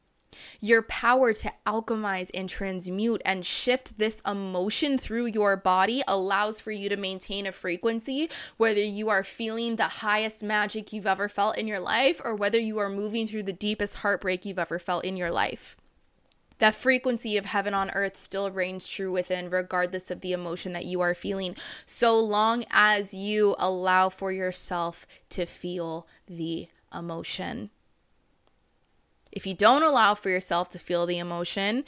Your 0.59 0.81
power 0.81 1.33
to 1.33 1.51
alchemize 1.65 2.29
and 2.33 2.49
transmute 2.49 3.21
and 3.25 3.45
shift 3.45 3.97
this 3.97 4.21
emotion 4.25 4.97
through 4.97 5.27
your 5.27 5.55
body 5.57 6.03
allows 6.07 6.59
for 6.59 6.71
you 6.71 6.89
to 6.89 6.97
maintain 6.97 7.45
a 7.45 7.51
frequency, 7.51 8.29
whether 8.57 8.81
you 8.81 9.09
are 9.09 9.23
feeling 9.23 9.75
the 9.75 9.83
highest 9.83 10.43
magic 10.43 10.93
you've 10.93 11.07
ever 11.07 11.29
felt 11.29 11.57
in 11.57 11.67
your 11.67 11.79
life 11.79 12.21
or 12.23 12.35
whether 12.35 12.59
you 12.59 12.77
are 12.77 12.89
moving 12.89 13.27
through 13.27 13.43
the 13.43 13.53
deepest 13.53 13.97
heartbreak 13.97 14.45
you've 14.45 14.59
ever 14.59 14.79
felt 14.79 15.05
in 15.05 15.17
your 15.17 15.31
life. 15.31 15.77
That 16.59 16.75
frequency 16.75 17.35
of 17.35 17.45
heaven 17.45 17.73
on 17.73 17.91
earth 17.91 18.15
still 18.15 18.49
reigns 18.49 18.87
true 18.87 19.11
within, 19.11 19.49
regardless 19.49 20.09
of 20.09 20.21
the 20.21 20.31
emotion 20.31 20.71
that 20.71 20.85
you 20.85 21.01
are 21.01 21.13
feeling, 21.13 21.55
so 21.85 22.17
long 22.17 22.63
as 22.71 23.13
you 23.13 23.55
allow 23.59 24.07
for 24.07 24.31
yourself 24.31 25.05
to 25.29 25.45
feel 25.45 26.07
the 26.27 26.67
emotion. 26.93 27.71
If 29.35 29.45
you 29.45 29.53
don't 29.53 29.83
allow 29.83 30.15
for 30.15 30.29
yourself 30.29 30.69
to 30.69 30.79
feel 30.79 31.05
the 31.05 31.19
emotion, 31.19 31.83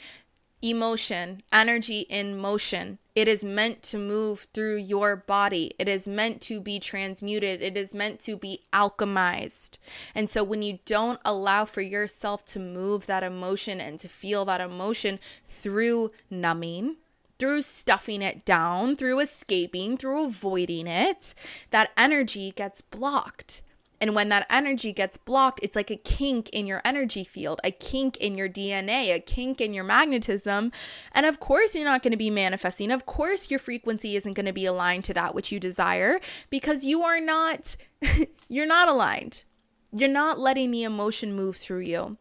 emotion, 0.60 1.42
energy 1.50 2.00
in 2.00 2.36
motion, 2.36 2.98
it 3.14 3.26
is 3.26 3.42
meant 3.42 3.82
to 3.84 3.98
move 3.98 4.48
through 4.52 4.76
your 4.76 5.16
body. 5.16 5.72
It 5.78 5.88
is 5.88 6.06
meant 6.06 6.42
to 6.42 6.60
be 6.60 6.78
transmuted. 6.78 7.62
It 7.62 7.76
is 7.76 7.94
meant 7.94 8.20
to 8.20 8.36
be 8.36 8.60
alchemized. 8.72 9.78
And 10.14 10.28
so 10.28 10.44
when 10.44 10.62
you 10.62 10.78
don't 10.84 11.20
allow 11.24 11.64
for 11.64 11.80
yourself 11.80 12.44
to 12.46 12.60
move 12.60 13.06
that 13.06 13.22
emotion 13.22 13.80
and 13.80 13.98
to 14.00 14.08
feel 14.08 14.44
that 14.44 14.60
emotion 14.60 15.18
through 15.46 16.10
numbing, 16.30 16.96
through 17.38 17.62
stuffing 17.62 18.20
it 18.20 18.44
down, 18.44 18.94
through 18.94 19.20
escaping, 19.20 19.96
through 19.96 20.26
avoiding 20.26 20.86
it, 20.86 21.34
that 21.70 21.92
energy 21.96 22.50
gets 22.50 22.82
blocked. 22.82 23.62
And 24.00 24.14
when 24.14 24.28
that 24.28 24.46
energy 24.48 24.92
gets 24.92 25.16
blocked, 25.16 25.60
it's 25.62 25.74
like 25.74 25.90
a 25.90 25.96
kink 25.96 26.48
in 26.50 26.66
your 26.66 26.80
energy 26.84 27.24
field, 27.24 27.60
a 27.64 27.70
kink 27.70 28.16
in 28.18 28.38
your 28.38 28.48
DNA, 28.48 29.14
a 29.14 29.20
kink 29.20 29.60
in 29.60 29.74
your 29.74 29.84
magnetism. 29.84 30.72
And 31.12 31.26
of 31.26 31.40
course, 31.40 31.74
you're 31.74 31.84
not 31.84 32.02
going 32.02 32.12
to 32.12 32.16
be 32.16 32.30
manifesting. 32.30 32.90
Of 32.90 33.06
course, 33.06 33.50
your 33.50 33.58
frequency 33.58 34.16
isn't 34.16 34.34
going 34.34 34.46
to 34.46 34.52
be 34.52 34.66
aligned 34.66 35.04
to 35.04 35.14
that 35.14 35.34
which 35.34 35.50
you 35.50 35.58
desire 35.58 36.20
because 36.50 36.84
you 36.84 37.02
are 37.02 37.20
not 37.20 37.76
you're 38.48 38.66
not 38.66 38.88
aligned. 38.88 39.44
You're 39.92 40.08
not 40.08 40.38
letting 40.38 40.70
the 40.70 40.84
emotion 40.84 41.34
move 41.34 41.56
through 41.56 41.80
you. 41.80 42.18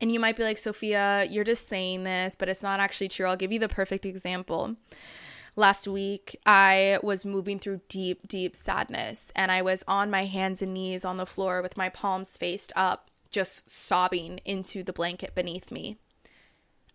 And 0.00 0.10
you 0.10 0.18
might 0.18 0.36
be 0.36 0.42
like, 0.42 0.58
"Sophia, 0.58 1.26
you're 1.30 1.44
just 1.44 1.68
saying 1.68 2.04
this, 2.04 2.34
but 2.34 2.48
it's 2.48 2.62
not 2.62 2.80
actually 2.80 3.08
true." 3.08 3.26
I'll 3.26 3.36
give 3.36 3.52
you 3.52 3.58
the 3.58 3.68
perfect 3.68 4.04
example 4.04 4.76
last 5.60 5.86
week 5.86 6.40
I 6.44 6.98
was 7.02 7.24
moving 7.24 7.58
through 7.60 7.82
deep, 7.88 8.26
deep 8.26 8.56
sadness 8.56 9.30
and 9.36 9.52
I 9.52 9.62
was 9.62 9.84
on 9.86 10.10
my 10.10 10.24
hands 10.24 10.62
and 10.62 10.74
knees 10.74 11.04
on 11.04 11.18
the 11.18 11.26
floor 11.26 11.62
with 11.62 11.76
my 11.76 11.88
palms 11.88 12.36
faced 12.36 12.72
up, 12.74 13.10
just 13.30 13.70
sobbing 13.70 14.40
into 14.44 14.82
the 14.82 14.92
blanket 14.92 15.34
beneath 15.34 15.70
me. 15.70 15.98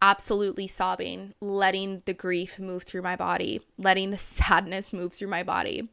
Absolutely 0.02 0.68
sobbing, 0.68 1.34
letting 1.40 2.02
the 2.06 2.14
grief 2.14 2.60
move 2.60 2.84
through 2.84 3.04
my 3.04 3.16
body, 3.16 3.62
letting 3.78 4.12
the 4.12 4.18
sadness 4.40 4.92
move 4.92 5.14
through 5.14 5.30
my 5.30 5.44
body. 5.44 5.88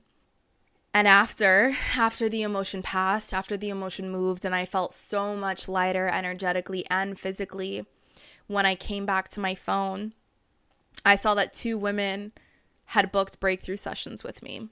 And 0.94 1.06
after, 1.06 1.76
after 1.96 2.28
the 2.28 2.42
emotion 2.42 2.82
passed, 2.82 3.32
after 3.32 3.56
the 3.56 3.70
emotion 3.70 4.10
moved, 4.10 4.44
and 4.44 4.54
I 4.54 4.66
felt 4.66 4.92
so 4.92 5.34
much 5.34 5.68
lighter 5.68 6.08
energetically 6.08 6.84
and 6.90 7.18
physically, 7.18 7.86
when 8.46 8.66
I 8.66 8.74
came 8.74 9.06
back 9.06 9.28
to 9.30 9.40
my 9.40 9.54
phone, 9.54 10.12
I 11.04 11.14
saw 11.14 11.34
that 11.34 11.54
two 11.54 11.78
women 11.78 12.32
had 12.92 13.10
booked 13.10 13.40
breakthrough 13.40 13.78
sessions 13.78 14.22
with 14.22 14.42
me, 14.42 14.68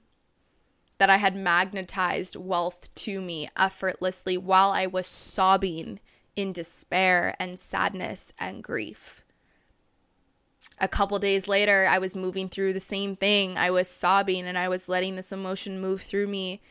that 0.99 1.09
I 1.09 1.17
had 1.17 1.35
magnetized 1.35 2.35
wealth 2.35 2.93
to 2.93 3.19
me 3.19 3.49
effortlessly 3.57 4.37
while 4.37 4.69
I 4.69 4.85
was 4.85 5.07
sobbing 5.07 5.99
in 6.35 6.53
despair 6.53 7.35
and 7.39 7.59
sadness 7.59 8.31
and 8.39 8.63
grief. 8.63 9.23
A 10.79 10.87
couple 10.87 11.17
days 11.17 11.47
later, 11.47 11.87
I 11.89 11.97
was 11.97 12.15
moving 12.15 12.47
through 12.47 12.73
the 12.73 12.79
same 12.79 13.15
thing. 13.15 13.57
I 13.57 13.71
was 13.71 13.87
sobbing 13.87 14.45
and 14.45 14.57
I 14.57 14.69
was 14.69 14.87
letting 14.87 15.15
this 15.15 15.31
emotion 15.31 15.81
move 15.81 16.03
through 16.03 16.27
me. 16.27 16.61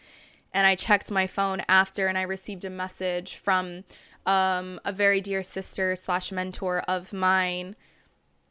And 0.54 0.68
I 0.68 0.76
checked 0.76 1.10
my 1.10 1.26
phone 1.26 1.62
after 1.68 2.06
and 2.06 2.16
I 2.16 2.22
received 2.22 2.64
a 2.64 2.70
message 2.70 3.34
from 3.34 3.82
um, 4.24 4.80
a 4.84 4.92
very 4.92 5.20
dear 5.20 5.42
sister 5.42 5.96
slash 5.96 6.30
mentor 6.30 6.84
of 6.86 7.12
mine 7.12 7.74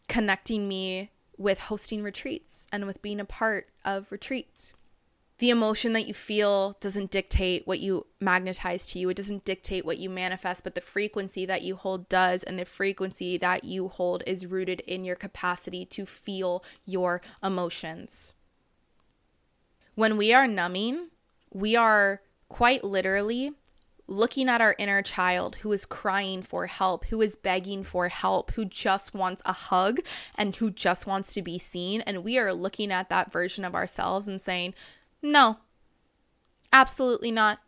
connecting 0.10 0.68
me 0.68 1.12
with 1.40 1.62
hosting 1.62 2.04
retreats 2.04 2.68
and 2.72 2.86
with 2.86 3.02
being 3.02 3.20
a 3.20 3.26
part 3.26 3.70
of 3.84 4.12
retreats. 4.12 4.74
The 5.40 5.50
emotion 5.50 5.94
that 5.94 6.06
you 6.06 6.14
feel 6.14 6.76
doesn't 6.82 7.12
dictate 7.12 7.66
what 7.66 7.80
you 7.80 8.06
magnetize 8.20 8.86
to 8.88 9.00
you. 9.00 9.10
It 9.10 9.16
doesn't 9.16 9.46
dictate 9.46 9.86
what 9.86 9.98
you 9.98 10.10
manifest, 10.10 10.66
but 10.66 10.76
the 10.76 10.82
frequency 10.82 11.46
that 11.46 11.62
you 11.62 11.78
hold 11.78 12.10
does. 12.10 12.44
And 12.44 12.60
the 12.60 12.66
frequency 12.66 13.38
that 13.38 13.64
you 13.64 13.88
hold 13.88 14.22
is 14.28 14.46
rooted 14.46 14.82
in 14.82 15.06
your 15.06 15.16
capacity 15.16 15.86
to 15.86 16.06
feel 16.06 16.62
your 16.86 17.22
emotions. 17.42 18.34
When 19.96 20.18
we 20.18 20.34
are 20.34 20.46
numbing, 20.46 21.08
we 21.54 21.74
are 21.74 22.22
quite 22.50 22.84
literally 22.84 23.54
looking 24.10 24.50
at 24.50 24.62
our 24.62 24.76
inner 24.78 25.02
child 25.02 25.58
who 25.58 25.72
is 25.72 25.86
crying 25.86 26.42
for 26.42 26.66
help, 26.66 27.06
who 27.06 27.22
is 27.22 27.36
begging 27.36 27.84
for 27.84 28.10
help, 28.10 28.52
who 28.52 28.66
just 28.66 29.14
wants 29.14 29.42
a 29.46 29.54
hug 29.54 30.00
and 30.36 30.56
who 30.56 30.72
just 30.72 31.06
wants 31.06 31.34
to 31.34 31.42
be 31.42 31.60
seen. 31.60 32.02
And 32.02 32.24
we 32.24 32.38
are 32.40 32.52
looking 32.52 32.92
at 32.92 33.10
that 33.10 33.32
version 33.32 33.64
of 33.64 33.76
ourselves 33.76 34.28
and 34.28 34.42
saying, 34.42 34.74
no, 35.22 35.58
absolutely 36.74 37.32
not. 37.32 37.60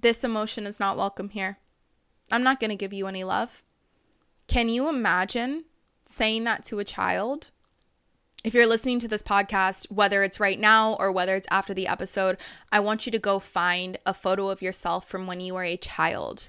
This 0.00 0.22
emotion 0.22 0.66
is 0.66 0.78
not 0.78 0.98
welcome 0.98 1.30
here. 1.30 1.58
I'm 2.30 2.42
not 2.42 2.60
going 2.60 2.70
to 2.70 2.76
give 2.76 2.92
you 2.92 3.06
any 3.06 3.24
love. 3.24 3.64
Can 4.46 4.68
you 4.68 4.88
imagine 4.88 5.64
saying 6.04 6.44
that 6.44 6.64
to 6.64 6.78
a 6.78 6.84
child? 6.84 7.50
If 8.46 8.54
you're 8.54 8.64
listening 8.64 9.00
to 9.00 9.08
this 9.08 9.24
podcast, 9.24 9.90
whether 9.90 10.22
it's 10.22 10.38
right 10.38 10.60
now 10.60 10.92
or 11.00 11.10
whether 11.10 11.34
it's 11.34 11.48
after 11.50 11.74
the 11.74 11.88
episode, 11.88 12.36
I 12.70 12.78
want 12.78 13.04
you 13.04 13.10
to 13.10 13.18
go 13.18 13.40
find 13.40 13.98
a 14.06 14.14
photo 14.14 14.50
of 14.50 14.62
yourself 14.62 15.08
from 15.08 15.26
when 15.26 15.40
you 15.40 15.54
were 15.54 15.64
a 15.64 15.76
child. 15.76 16.48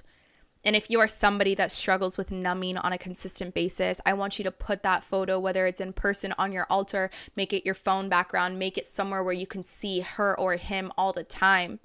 And 0.64 0.76
if 0.76 0.90
you 0.90 1.00
are 1.00 1.08
somebody 1.08 1.56
that 1.56 1.72
struggles 1.72 2.16
with 2.16 2.30
numbing 2.30 2.76
on 2.76 2.92
a 2.92 2.98
consistent 2.98 3.52
basis, 3.52 4.00
I 4.06 4.12
want 4.12 4.38
you 4.38 4.44
to 4.44 4.52
put 4.52 4.84
that 4.84 5.02
photo, 5.02 5.40
whether 5.40 5.66
it's 5.66 5.80
in 5.80 5.92
person 5.92 6.32
on 6.38 6.52
your 6.52 6.68
altar, 6.70 7.10
make 7.34 7.52
it 7.52 7.66
your 7.66 7.74
phone 7.74 8.08
background, 8.08 8.60
make 8.60 8.78
it 8.78 8.86
somewhere 8.86 9.24
where 9.24 9.34
you 9.34 9.48
can 9.48 9.64
see 9.64 9.98
her 9.98 10.38
or 10.38 10.54
him 10.54 10.92
all 10.96 11.12
the 11.12 11.24
time. 11.24 11.80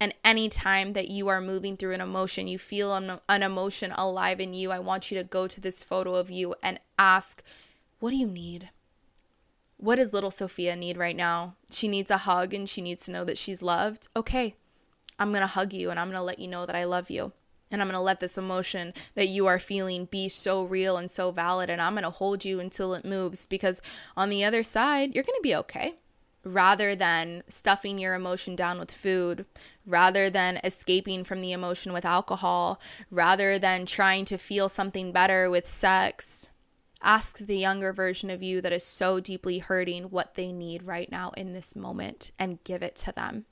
And 0.00 0.14
anytime 0.24 0.94
that 0.94 1.10
you 1.10 1.28
are 1.28 1.42
moving 1.42 1.76
through 1.76 1.92
an 1.92 2.00
emotion, 2.00 2.48
you 2.48 2.58
feel 2.58 2.94
an, 2.94 3.20
an 3.28 3.42
emotion 3.42 3.92
alive 3.92 4.40
in 4.40 4.54
you, 4.54 4.70
I 4.70 4.78
want 4.78 5.10
you 5.10 5.18
to 5.18 5.24
go 5.24 5.46
to 5.46 5.60
this 5.60 5.82
photo 5.82 6.14
of 6.14 6.30
you 6.30 6.54
and 6.62 6.80
ask, 6.98 7.42
What 8.00 8.12
do 8.12 8.16
you 8.16 8.26
need? 8.26 8.70
What 9.78 9.96
does 9.96 10.12
little 10.12 10.32
Sophia 10.32 10.74
need 10.74 10.96
right 10.96 11.16
now? 11.16 11.54
She 11.70 11.86
needs 11.86 12.10
a 12.10 12.18
hug 12.18 12.52
and 12.52 12.68
she 12.68 12.82
needs 12.82 13.04
to 13.04 13.12
know 13.12 13.24
that 13.24 13.38
she's 13.38 13.62
loved. 13.62 14.08
Okay, 14.16 14.56
I'm 15.18 15.30
going 15.30 15.40
to 15.40 15.46
hug 15.46 15.72
you 15.72 15.90
and 15.90 16.00
I'm 16.00 16.08
going 16.08 16.16
to 16.16 16.22
let 16.22 16.40
you 16.40 16.48
know 16.48 16.66
that 16.66 16.76
I 16.76 16.84
love 16.84 17.10
you. 17.10 17.32
And 17.70 17.80
I'm 17.80 17.88
going 17.88 17.94
to 17.94 18.00
let 18.00 18.18
this 18.18 18.38
emotion 18.38 18.92
that 19.14 19.28
you 19.28 19.46
are 19.46 19.58
feeling 19.58 20.06
be 20.06 20.28
so 20.28 20.64
real 20.64 20.96
and 20.96 21.10
so 21.10 21.30
valid. 21.30 21.70
And 21.70 21.80
I'm 21.80 21.92
going 21.92 22.02
to 22.02 22.10
hold 22.10 22.44
you 22.44 22.60
until 22.60 22.94
it 22.94 23.04
moves 23.04 23.46
because 23.46 23.80
on 24.16 24.30
the 24.30 24.42
other 24.42 24.62
side, 24.62 25.14
you're 25.14 25.24
going 25.24 25.38
to 25.38 25.42
be 25.42 25.54
okay. 25.54 25.96
Rather 26.44 26.96
than 26.96 27.42
stuffing 27.46 27.98
your 27.98 28.14
emotion 28.14 28.56
down 28.56 28.78
with 28.78 28.90
food, 28.90 29.44
rather 29.86 30.30
than 30.30 30.60
escaping 30.64 31.24
from 31.24 31.40
the 31.40 31.52
emotion 31.52 31.92
with 31.92 32.06
alcohol, 32.06 32.80
rather 33.10 33.58
than 33.58 33.84
trying 33.84 34.24
to 34.24 34.38
feel 34.38 34.68
something 34.68 35.12
better 35.12 35.50
with 35.50 35.66
sex, 35.66 36.48
Ask 37.00 37.38
the 37.38 37.56
younger 37.56 37.92
version 37.92 38.28
of 38.28 38.42
you 38.42 38.60
that 38.60 38.72
is 38.72 38.84
so 38.84 39.20
deeply 39.20 39.58
hurting 39.58 40.04
what 40.04 40.34
they 40.34 40.50
need 40.52 40.82
right 40.82 41.10
now 41.10 41.30
in 41.36 41.52
this 41.52 41.76
moment 41.76 42.32
and 42.38 42.62
give 42.64 42.82
it 42.82 42.96
to 42.96 43.12
them. 43.12 43.44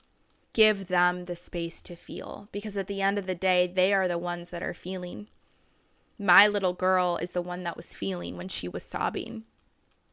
Give 0.53 0.87
them 0.87 1.25
the 1.25 1.35
space 1.35 1.81
to 1.83 1.95
feel 1.95 2.49
because 2.51 2.75
at 2.77 2.87
the 2.87 3.01
end 3.01 3.17
of 3.17 3.25
the 3.25 3.35
day, 3.35 3.67
they 3.67 3.93
are 3.93 4.07
the 4.07 4.17
ones 4.17 4.49
that 4.49 4.63
are 4.63 4.73
feeling. 4.73 5.27
My 6.19 6.47
little 6.47 6.73
girl 6.73 7.17
is 7.17 7.31
the 7.31 7.41
one 7.41 7.63
that 7.63 7.77
was 7.77 7.93
feeling 7.93 8.35
when 8.37 8.47
she 8.47 8.67
was 8.67 8.83
sobbing. 8.83 9.43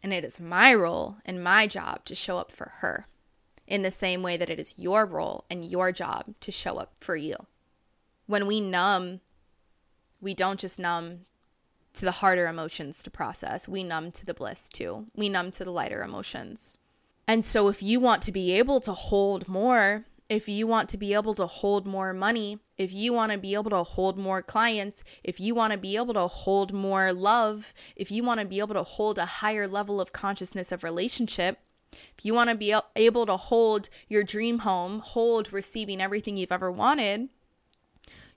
And 0.02 0.12
it 0.12 0.24
is 0.24 0.38
my 0.38 0.74
role 0.74 1.16
and 1.24 1.42
my 1.42 1.66
job 1.66 2.04
to 2.04 2.14
show 2.14 2.38
up 2.38 2.52
for 2.52 2.72
her. 2.80 3.06
in 3.66 3.82
the 3.82 3.90
same 3.90 4.22
way 4.22 4.36
that 4.36 4.50
it 4.50 4.60
is 4.60 4.78
your 4.78 5.06
role 5.06 5.44
and 5.48 5.64
your 5.64 5.92
job 5.92 6.34
to 6.40 6.52
show 6.52 6.76
up 6.76 6.92
for 7.00 7.16
you. 7.16 7.34
When 8.26 8.46
we 8.46 8.60
numb, 8.60 9.20
we 10.20 10.34
don't 10.34 10.60
just 10.60 10.78
numb 10.78 11.20
to 11.94 12.04
the 12.04 12.12
harder 12.12 12.46
emotions 12.46 13.02
to 13.02 13.10
process, 13.10 13.68
we 13.68 13.82
numb 13.82 14.10
to 14.12 14.26
the 14.26 14.34
bliss 14.34 14.68
too. 14.68 15.06
We 15.16 15.28
numb 15.28 15.50
to 15.52 15.64
the 15.64 15.70
lighter 15.70 16.02
emotions. 16.02 16.78
And 17.26 17.44
so, 17.44 17.68
if 17.68 17.82
you 17.82 18.00
want 18.00 18.22
to 18.22 18.32
be 18.32 18.52
able 18.52 18.80
to 18.80 18.92
hold 18.92 19.48
more, 19.48 20.04
if 20.28 20.48
you 20.48 20.66
want 20.66 20.88
to 20.90 20.96
be 20.96 21.14
able 21.14 21.34
to 21.34 21.46
hold 21.46 21.86
more 21.86 22.12
money, 22.12 22.58
if 22.76 22.92
you 22.92 23.12
want 23.12 23.32
to 23.32 23.38
be 23.38 23.54
able 23.54 23.70
to 23.70 23.82
hold 23.82 24.18
more 24.18 24.42
clients, 24.42 25.04
if 25.22 25.38
you 25.38 25.54
want 25.54 25.72
to 25.72 25.78
be 25.78 25.96
able 25.96 26.14
to 26.14 26.26
hold 26.26 26.72
more 26.72 27.12
love, 27.12 27.72
if 27.96 28.10
you 28.10 28.22
want 28.22 28.40
to 28.40 28.46
be 28.46 28.58
able 28.58 28.74
to 28.74 28.82
hold 28.82 29.18
a 29.18 29.26
higher 29.26 29.68
level 29.68 30.00
of 30.00 30.12
consciousness 30.12 30.72
of 30.72 30.82
relationship, 30.82 31.58
if 31.92 32.24
you 32.24 32.34
want 32.34 32.50
to 32.50 32.56
be 32.56 32.74
able 32.96 33.26
to 33.26 33.36
hold 33.36 33.88
your 34.08 34.24
dream 34.24 34.60
home, 34.60 35.00
hold 35.00 35.52
receiving 35.52 36.00
everything 36.00 36.36
you've 36.36 36.52
ever 36.52 36.70
wanted, 36.70 37.28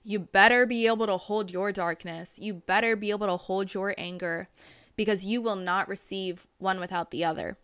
you 0.08 0.18
better 0.18 0.64
be 0.64 0.86
able 0.86 1.06
to 1.06 1.18
hold 1.18 1.50
your 1.50 1.70
darkness. 1.70 2.38
You 2.40 2.54
better 2.54 2.96
be 2.96 3.10
able 3.10 3.26
to 3.26 3.36
hold 3.36 3.74
your 3.74 3.94
anger 3.98 4.48
because 4.96 5.26
you 5.26 5.42
will 5.42 5.54
not 5.54 5.86
receive 5.86 6.46
one 6.56 6.80
without 6.80 7.10
the 7.10 7.26
other. 7.26 7.58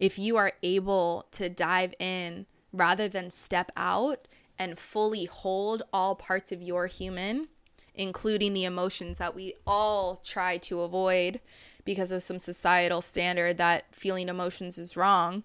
If 0.00 0.18
you 0.18 0.38
are 0.38 0.52
able 0.62 1.26
to 1.32 1.50
dive 1.50 1.92
in 1.98 2.46
rather 2.72 3.06
than 3.06 3.28
step 3.28 3.70
out 3.76 4.28
and 4.58 4.78
fully 4.78 5.26
hold 5.26 5.82
all 5.92 6.14
parts 6.14 6.52
of 6.52 6.62
your 6.62 6.86
human, 6.86 7.48
including 7.94 8.54
the 8.54 8.64
emotions 8.64 9.18
that 9.18 9.34
we 9.34 9.52
all 9.66 10.22
try 10.24 10.56
to 10.56 10.80
avoid 10.80 11.38
because 11.84 12.10
of 12.10 12.22
some 12.22 12.38
societal 12.38 13.02
standard 13.02 13.58
that 13.58 13.94
feeling 13.94 14.30
emotions 14.30 14.78
is 14.78 14.96
wrong, 14.96 15.44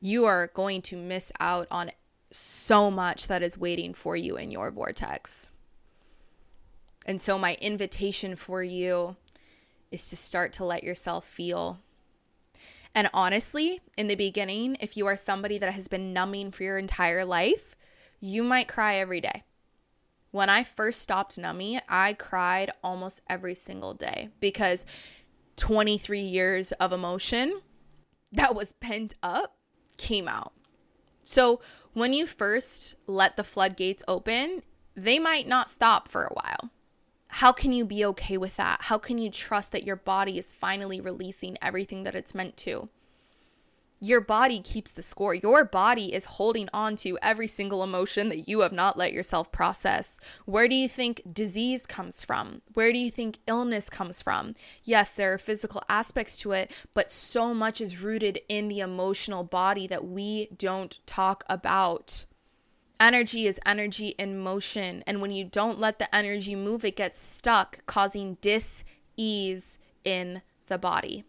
you 0.00 0.24
are 0.24 0.46
going 0.46 0.80
to 0.80 0.96
miss 0.96 1.30
out 1.38 1.68
on 1.70 1.90
so 2.32 2.90
much 2.90 3.28
that 3.28 3.42
is 3.42 3.58
waiting 3.58 3.94
for 3.94 4.16
you 4.16 4.36
in 4.36 4.50
your 4.50 4.70
vortex. 4.70 5.48
And 7.06 7.20
so, 7.20 7.38
my 7.38 7.56
invitation 7.60 8.36
for 8.36 8.62
you 8.62 9.16
is 9.90 10.08
to 10.10 10.16
start 10.16 10.52
to 10.54 10.64
let 10.64 10.84
yourself 10.84 11.26
feel. 11.26 11.80
And 12.94 13.08
honestly, 13.12 13.80
in 13.96 14.08
the 14.08 14.14
beginning, 14.14 14.76
if 14.80 14.96
you 14.96 15.06
are 15.06 15.16
somebody 15.16 15.58
that 15.58 15.72
has 15.72 15.88
been 15.88 16.12
numbing 16.12 16.52
for 16.52 16.62
your 16.62 16.78
entire 16.78 17.24
life, 17.24 17.74
you 18.20 18.42
might 18.42 18.68
cry 18.68 18.96
every 18.96 19.20
day. 19.20 19.42
When 20.30 20.48
I 20.48 20.64
first 20.64 21.00
stopped 21.00 21.36
numbing, 21.36 21.80
I 21.88 22.14
cried 22.14 22.70
almost 22.82 23.20
every 23.28 23.54
single 23.54 23.94
day 23.94 24.30
because 24.40 24.86
23 25.56 26.20
years 26.20 26.72
of 26.72 26.92
emotion 26.92 27.60
that 28.32 28.54
was 28.54 28.72
pent 28.72 29.14
up 29.22 29.56
came 29.98 30.26
out. 30.26 30.52
So, 31.22 31.60
when 31.94 32.12
you 32.12 32.26
first 32.26 32.96
let 33.06 33.36
the 33.36 33.44
floodgates 33.44 34.02
open, 34.08 34.62
they 34.94 35.18
might 35.18 35.46
not 35.46 35.70
stop 35.70 36.08
for 36.08 36.24
a 36.24 36.34
while. 36.34 36.70
How 37.28 37.52
can 37.52 37.72
you 37.72 37.84
be 37.84 38.04
okay 38.06 38.36
with 38.36 38.56
that? 38.56 38.82
How 38.82 38.98
can 38.98 39.18
you 39.18 39.30
trust 39.30 39.72
that 39.72 39.84
your 39.84 39.96
body 39.96 40.38
is 40.38 40.52
finally 40.52 41.00
releasing 41.00 41.56
everything 41.62 42.02
that 42.02 42.14
it's 42.14 42.34
meant 42.34 42.56
to? 42.58 42.88
Your 44.02 44.20
body 44.20 44.58
keeps 44.58 44.90
the 44.90 45.00
score. 45.00 45.32
Your 45.32 45.64
body 45.64 46.12
is 46.12 46.24
holding 46.24 46.68
on 46.74 46.96
to 46.96 47.16
every 47.22 47.46
single 47.46 47.84
emotion 47.84 48.30
that 48.30 48.48
you 48.48 48.60
have 48.60 48.72
not 48.72 48.98
let 48.98 49.12
yourself 49.12 49.52
process. 49.52 50.18
Where 50.44 50.66
do 50.66 50.74
you 50.74 50.88
think 50.88 51.22
disease 51.32 51.86
comes 51.86 52.24
from? 52.24 52.62
Where 52.74 52.92
do 52.92 52.98
you 52.98 53.12
think 53.12 53.38
illness 53.46 53.88
comes 53.88 54.20
from? 54.20 54.56
Yes, 54.82 55.12
there 55.12 55.32
are 55.32 55.38
physical 55.38 55.82
aspects 55.88 56.36
to 56.38 56.50
it, 56.50 56.72
but 56.94 57.10
so 57.10 57.54
much 57.54 57.80
is 57.80 58.02
rooted 58.02 58.40
in 58.48 58.66
the 58.66 58.80
emotional 58.80 59.44
body 59.44 59.86
that 59.86 60.04
we 60.04 60.48
don't 60.58 60.98
talk 61.06 61.44
about. 61.48 62.24
Energy 62.98 63.46
is 63.46 63.60
energy 63.64 64.16
in 64.18 64.36
motion, 64.36 65.04
and 65.06 65.20
when 65.20 65.30
you 65.30 65.44
don't 65.44 65.78
let 65.78 66.00
the 66.00 66.12
energy 66.12 66.56
move, 66.56 66.84
it 66.84 66.96
gets 66.96 67.18
stuck, 67.18 67.86
causing 67.86 68.36
dis 68.40 68.82
ease 69.16 69.78
in 70.04 70.42
the 70.66 70.78
body. 70.78 71.22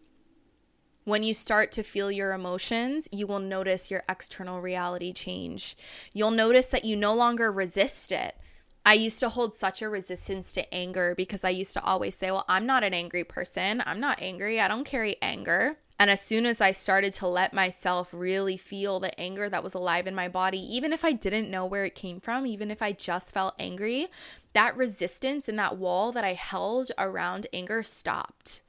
When 1.05 1.23
you 1.23 1.33
start 1.33 1.73
to 1.73 1.83
feel 1.83 2.09
your 2.09 2.31
emotions, 2.31 3.09
you 3.11 3.27
will 3.27 3.39
notice 3.39 3.91
your 3.91 4.03
external 4.07 4.61
reality 4.61 5.11
change. 5.11 5.75
You'll 6.13 6.31
notice 6.31 6.67
that 6.67 6.85
you 6.85 6.95
no 6.95 7.13
longer 7.13 7.51
resist 7.51 8.13
it. 8.13 8.37
I 8.85 8.93
used 8.93 9.19
to 9.19 9.29
hold 9.29 9.53
such 9.53 9.81
a 9.81 9.89
resistance 9.89 10.53
to 10.53 10.73
anger 10.73 11.13
because 11.15 11.43
I 11.43 11.49
used 11.49 11.73
to 11.73 11.83
always 11.83 12.15
say, 12.15 12.31
Well, 12.31 12.45
I'm 12.47 12.65
not 12.65 12.83
an 12.83 12.93
angry 12.93 13.25
person. 13.25 13.83
I'm 13.85 13.99
not 13.99 14.21
angry. 14.21 14.61
I 14.61 14.69
don't 14.69 14.85
carry 14.85 15.17
anger. 15.21 15.77
And 15.99 16.09
as 16.09 16.21
soon 16.21 16.45
as 16.45 16.59
I 16.59 16.71
started 16.71 17.13
to 17.13 17.27
let 17.27 17.53
myself 17.53 18.09
really 18.11 18.57
feel 18.57 18.99
the 18.99 19.17
anger 19.19 19.49
that 19.49 19.63
was 19.63 19.73
alive 19.73 20.07
in 20.07 20.15
my 20.15 20.27
body, 20.27 20.59
even 20.59 20.91
if 20.91 21.05
I 21.05 21.11
didn't 21.11 21.51
know 21.51 21.65
where 21.65 21.85
it 21.85 21.95
came 21.95 22.19
from, 22.19 22.45
even 22.45 22.71
if 22.71 22.81
I 22.81 22.93
just 22.93 23.33
felt 23.33 23.55
angry, 23.59 24.07
that 24.53 24.75
resistance 24.75 25.47
and 25.47 25.59
that 25.59 25.77
wall 25.77 26.11
that 26.13 26.23
I 26.23 26.33
held 26.33 26.91
around 26.97 27.47
anger 27.53 27.83
stopped. 27.83 28.61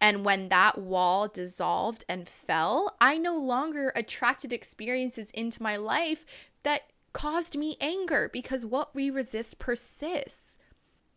And 0.00 0.24
when 0.24 0.48
that 0.48 0.78
wall 0.78 1.28
dissolved 1.28 2.04
and 2.08 2.28
fell, 2.28 2.96
I 3.00 3.18
no 3.18 3.36
longer 3.36 3.92
attracted 3.94 4.52
experiences 4.52 5.30
into 5.32 5.62
my 5.62 5.76
life 5.76 6.24
that 6.62 6.84
caused 7.12 7.56
me 7.56 7.76
anger 7.80 8.30
because 8.32 8.64
what 8.64 8.94
we 8.94 9.10
resist 9.10 9.58
persists. 9.58 10.56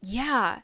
Yeah, 0.02 0.62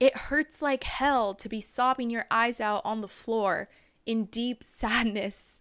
it 0.00 0.16
hurts 0.16 0.62
like 0.62 0.84
hell 0.84 1.34
to 1.34 1.48
be 1.48 1.60
sobbing 1.60 2.10
your 2.10 2.26
eyes 2.30 2.60
out 2.60 2.82
on 2.84 3.00
the 3.00 3.08
floor 3.08 3.68
in 4.06 4.24
deep 4.24 4.64
sadness. 4.64 5.60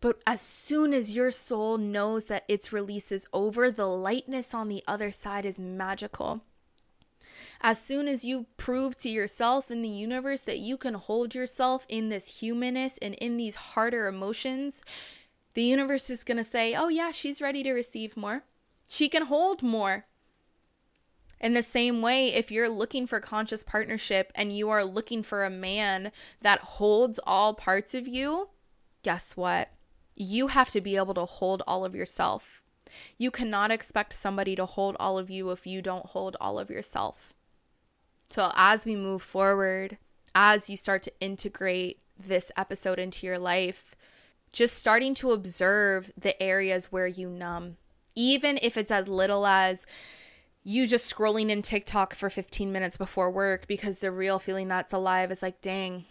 But 0.00 0.20
as 0.26 0.42
soon 0.42 0.92
as 0.92 1.14
your 1.14 1.30
soul 1.30 1.78
knows 1.78 2.26
that 2.26 2.44
its 2.48 2.72
release 2.72 3.10
is 3.10 3.26
over, 3.32 3.70
the 3.70 3.86
lightness 3.86 4.52
on 4.52 4.68
the 4.68 4.84
other 4.86 5.10
side 5.10 5.46
is 5.46 5.58
magical. 5.58 6.42
As 7.60 7.80
soon 7.80 8.08
as 8.08 8.24
you 8.24 8.46
prove 8.56 8.96
to 8.98 9.08
yourself 9.08 9.70
in 9.70 9.82
the 9.82 9.88
universe 9.88 10.42
that 10.42 10.58
you 10.58 10.76
can 10.76 10.94
hold 10.94 11.34
yourself 11.34 11.86
in 11.88 12.08
this 12.08 12.40
humanness 12.40 12.98
and 12.98 13.14
in 13.14 13.36
these 13.36 13.54
harder 13.54 14.06
emotions, 14.06 14.82
the 15.54 15.62
universe 15.62 16.10
is 16.10 16.24
going 16.24 16.36
to 16.36 16.44
say, 16.44 16.74
oh, 16.74 16.88
yeah, 16.88 17.10
she's 17.10 17.40
ready 17.40 17.62
to 17.62 17.72
receive 17.72 18.16
more. 18.16 18.44
She 18.86 19.08
can 19.08 19.26
hold 19.26 19.62
more. 19.62 20.06
In 21.40 21.54
the 21.54 21.62
same 21.62 22.00
way, 22.00 22.28
if 22.32 22.50
you're 22.50 22.68
looking 22.68 23.06
for 23.06 23.20
conscious 23.20 23.62
partnership 23.62 24.32
and 24.34 24.56
you 24.56 24.70
are 24.70 24.84
looking 24.84 25.22
for 25.22 25.44
a 25.44 25.50
man 25.50 26.10
that 26.40 26.60
holds 26.60 27.20
all 27.24 27.54
parts 27.54 27.94
of 27.94 28.08
you, 28.08 28.48
guess 29.02 29.36
what? 29.36 29.70
You 30.16 30.48
have 30.48 30.70
to 30.70 30.80
be 30.80 30.96
able 30.96 31.14
to 31.14 31.26
hold 31.26 31.62
all 31.66 31.84
of 31.84 31.94
yourself. 31.94 32.62
You 33.18 33.30
cannot 33.30 33.70
expect 33.70 34.12
somebody 34.12 34.56
to 34.56 34.64
hold 34.64 34.96
all 34.98 35.18
of 35.18 35.28
you 35.28 35.50
if 35.50 35.66
you 35.66 35.82
don't 35.82 36.06
hold 36.06 36.36
all 36.40 36.58
of 36.58 36.70
yourself. 36.70 37.33
So, 38.34 38.50
as 38.56 38.84
we 38.84 38.96
move 38.96 39.22
forward, 39.22 39.96
as 40.34 40.68
you 40.68 40.76
start 40.76 41.04
to 41.04 41.12
integrate 41.20 42.00
this 42.18 42.50
episode 42.56 42.98
into 42.98 43.28
your 43.28 43.38
life, 43.38 43.94
just 44.50 44.76
starting 44.76 45.14
to 45.14 45.30
observe 45.30 46.10
the 46.20 46.42
areas 46.42 46.90
where 46.90 47.06
you 47.06 47.28
numb, 47.28 47.76
even 48.16 48.58
if 48.60 48.76
it's 48.76 48.90
as 48.90 49.06
little 49.06 49.46
as 49.46 49.86
you 50.64 50.88
just 50.88 51.14
scrolling 51.14 51.48
in 51.48 51.62
TikTok 51.62 52.12
for 52.12 52.28
15 52.28 52.72
minutes 52.72 52.96
before 52.96 53.30
work 53.30 53.68
because 53.68 54.00
the 54.00 54.10
real 54.10 54.40
feeling 54.40 54.66
that's 54.66 54.92
alive 54.92 55.30
is 55.30 55.40
like, 55.40 55.60
dang, 55.60 56.04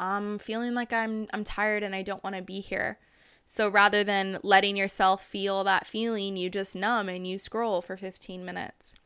I'm 0.00 0.40
feeling 0.40 0.74
like 0.74 0.92
I'm 0.92 1.28
I'm 1.32 1.44
tired 1.44 1.84
and 1.84 1.94
I 1.94 2.02
don't 2.02 2.24
want 2.24 2.34
to 2.34 2.42
be 2.42 2.58
here. 2.58 2.98
So 3.46 3.68
rather 3.68 4.02
than 4.02 4.40
letting 4.42 4.76
yourself 4.76 5.24
feel 5.24 5.62
that 5.62 5.86
feeling, 5.86 6.36
you 6.36 6.50
just 6.50 6.74
numb 6.74 7.08
and 7.08 7.24
you 7.24 7.38
scroll 7.38 7.82
for 7.82 7.96
15 7.96 8.44
minutes 8.44 8.96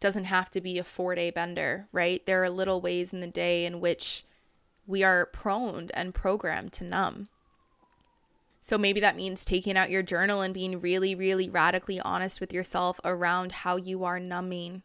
doesn't 0.00 0.24
have 0.24 0.50
to 0.52 0.60
be 0.60 0.78
a 0.78 0.84
four 0.84 1.14
day 1.14 1.30
bender, 1.30 1.88
right? 1.92 2.24
There 2.26 2.42
are 2.42 2.50
little 2.50 2.80
ways 2.80 3.12
in 3.12 3.20
the 3.20 3.26
day 3.26 3.64
in 3.64 3.80
which 3.80 4.24
we 4.86 5.02
are 5.02 5.26
prone 5.26 5.88
and 5.94 6.14
programmed 6.14 6.72
to 6.74 6.84
numb. 6.84 7.28
So 8.60 8.76
maybe 8.76 9.00
that 9.00 9.16
means 9.16 9.44
taking 9.44 9.76
out 9.76 9.90
your 9.90 10.02
journal 10.02 10.40
and 10.40 10.52
being 10.52 10.80
really, 10.80 11.14
really 11.14 11.48
radically 11.48 12.00
honest 12.00 12.40
with 12.40 12.52
yourself 12.52 13.00
around 13.04 13.52
how 13.52 13.76
you 13.76 14.02
are 14.02 14.18
numbing, 14.18 14.82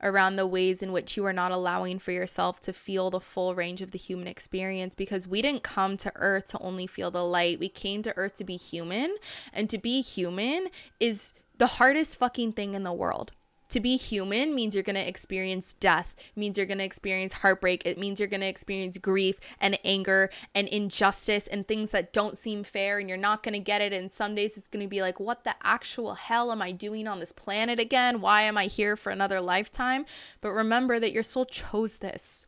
around 0.00 0.36
the 0.36 0.46
ways 0.46 0.80
in 0.80 0.92
which 0.92 1.16
you 1.16 1.26
are 1.26 1.32
not 1.32 1.50
allowing 1.50 1.98
for 1.98 2.12
yourself 2.12 2.60
to 2.60 2.72
feel 2.72 3.10
the 3.10 3.20
full 3.20 3.54
range 3.54 3.82
of 3.82 3.90
the 3.90 3.98
human 3.98 4.28
experience 4.28 4.94
because 4.94 5.26
we 5.26 5.42
didn't 5.42 5.64
come 5.64 5.96
to 5.96 6.12
earth 6.14 6.46
to 6.46 6.58
only 6.60 6.86
feel 6.86 7.10
the 7.10 7.24
light. 7.24 7.58
We 7.58 7.68
came 7.68 8.02
to 8.02 8.16
earth 8.16 8.36
to 8.36 8.44
be 8.44 8.56
human, 8.56 9.16
and 9.52 9.68
to 9.70 9.78
be 9.78 10.02
human 10.02 10.68
is 11.00 11.34
the 11.58 11.66
hardest 11.66 12.16
fucking 12.16 12.52
thing 12.52 12.74
in 12.74 12.84
the 12.84 12.92
world 12.92 13.32
to 13.70 13.80
be 13.80 13.96
human 13.96 14.54
means 14.54 14.74
you're 14.74 14.82
going 14.82 14.94
to 14.94 15.08
experience 15.08 15.72
death 15.74 16.14
means 16.36 16.56
you're 16.56 16.66
going 16.66 16.78
to 16.78 16.84
experience 16.84 17.34
heartbreak 17.34 17.82
it 17.84 17.98
means 17.98 18.18
you're 18.18 18.28
going 18.28 18.40
to 18.40 18.46
experience 18.46 18.98
grief 18.98 19.36
and 19.60 19.78
anger 19.84 20.30
and 20.54 20.68
injustice 20.68 21.46
and 21.46 21.66
things 21.66 21.90
that 21.90 22.12
don't 22.12 22.36
seem 22.36 22.64
fair 22.64 22.98
and 22.98 23.08
you're 23.08 23.18
not 23.18 23.42
going 23.42 23.54
to 23.54 23.60
get 23.60 23.80
it. 23.80 23.92
And 23.92 24.10
some 24.10 24.34
days 24.34 24.56
it's 24.56 24.68
going 24.68 24.84
to 24.84 24.88
be 24.88 25.02
like 25.02 25.20
what 25.20 25.44
the 25.44 25.54
actual 25.62 26.14
hell 26.14 26.52
am 26.52 26.62
i 26.62 26.72
doing 26.72 27.06
on 27.06 27.20
this 27.20 27.32
planet 27.32 27.78
again? 27.78 28.20
Why 28.20 28.42
am 28.42 28.56
i 28.56 28.66
here 28.66 28.96
for 28.96 29.10
another 29.10 29.40
lifetime? 29.40 30.06
But 30.40 30.52
remember 30.52 30.98
that 31.00 31.12
your 31.12 31.22
soul 31.22 31.46
chose 31.46 31.98
this. 31.98 32.46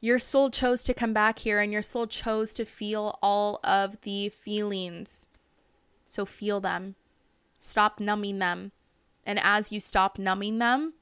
Your 0.00 0.18
soul 0.18 0.50
chose 0.50 0.84
to 0.84 0.94
come 0.94 1.12
back 1.12 1.40
here 1.40 1.60
and 1.60 1.72
your 1.72 1.82
soul 1.82 2.06
chose 2.06 2.52
to 2.54 2.64
feel 2.64 3.18
all 3.22 3.60
of 3.64 4.00
the 4.02 4.28
feelings. 4.28 5.28
So 6.06 6.24
feel 6.24 6.60
them. 6.60 6.94
Stop 7.58 7.98
numbing 7.98 8.38
them. 8.38 8.72
And 9.26 9.40
as 9.42 9.72
you 9.72 9.80
stop 9.80 10.18
numbing 10.18 10.58
them, 10.58 10.94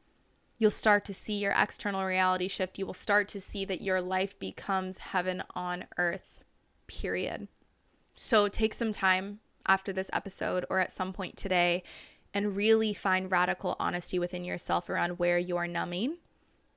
you'll 0.58 0.70
start 0.70 1.04
to 1.04 1.14
see 1.14 1.34
your 1.34 1.52
external 1.56 2.04
reality 2.04 2.48
shift. 2.48 2.78
You 2.78 2.86
will 2.86 2.94
start 2.94 3.28
to 3.28 3.40
see 3.40 3.64
that 3.66 3.82
your 3.82 4.00
life 4.00 4.38
becomes 4.38 4.98
heaven 4.98 5.42
on 5.54 5.84
earth, 5.98 6.42
period. 6.86 7.48
So 8.16 8.48
take 8.48 8.72
some 8.72 8.92
time 8.92 9.40
after 9.66 9.92
this 9.92 10.10
episode 10.12 10.64
or 10.70 10.78
at 10.78 10.92
some 10.92 11.12
point 11.12 11.36
today 11.36 11.82
and 12.32 12.56
really 12.56 12.94
find 12.94 13.30
radical 13.30 13.76
honesty 13.78 14.18
within 14.18 14.44
yourself 14.44 14.88
around 14.88 15.18
where 15.18 15.38
you're 15.38 15.68
numbing. 15.68 16.16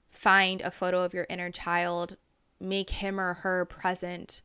Find 0.09 0.61
a 0.61 0.71
photo 0.71 1.03
of 1.03 1.13
your 1.13 1.25
inner 1.29 1.49
child, 1.49 2.17
make 2.59 2.89
him 2.89 3.19
or 3.19 3.35
her 3.35 3.65
present 3.65 4.41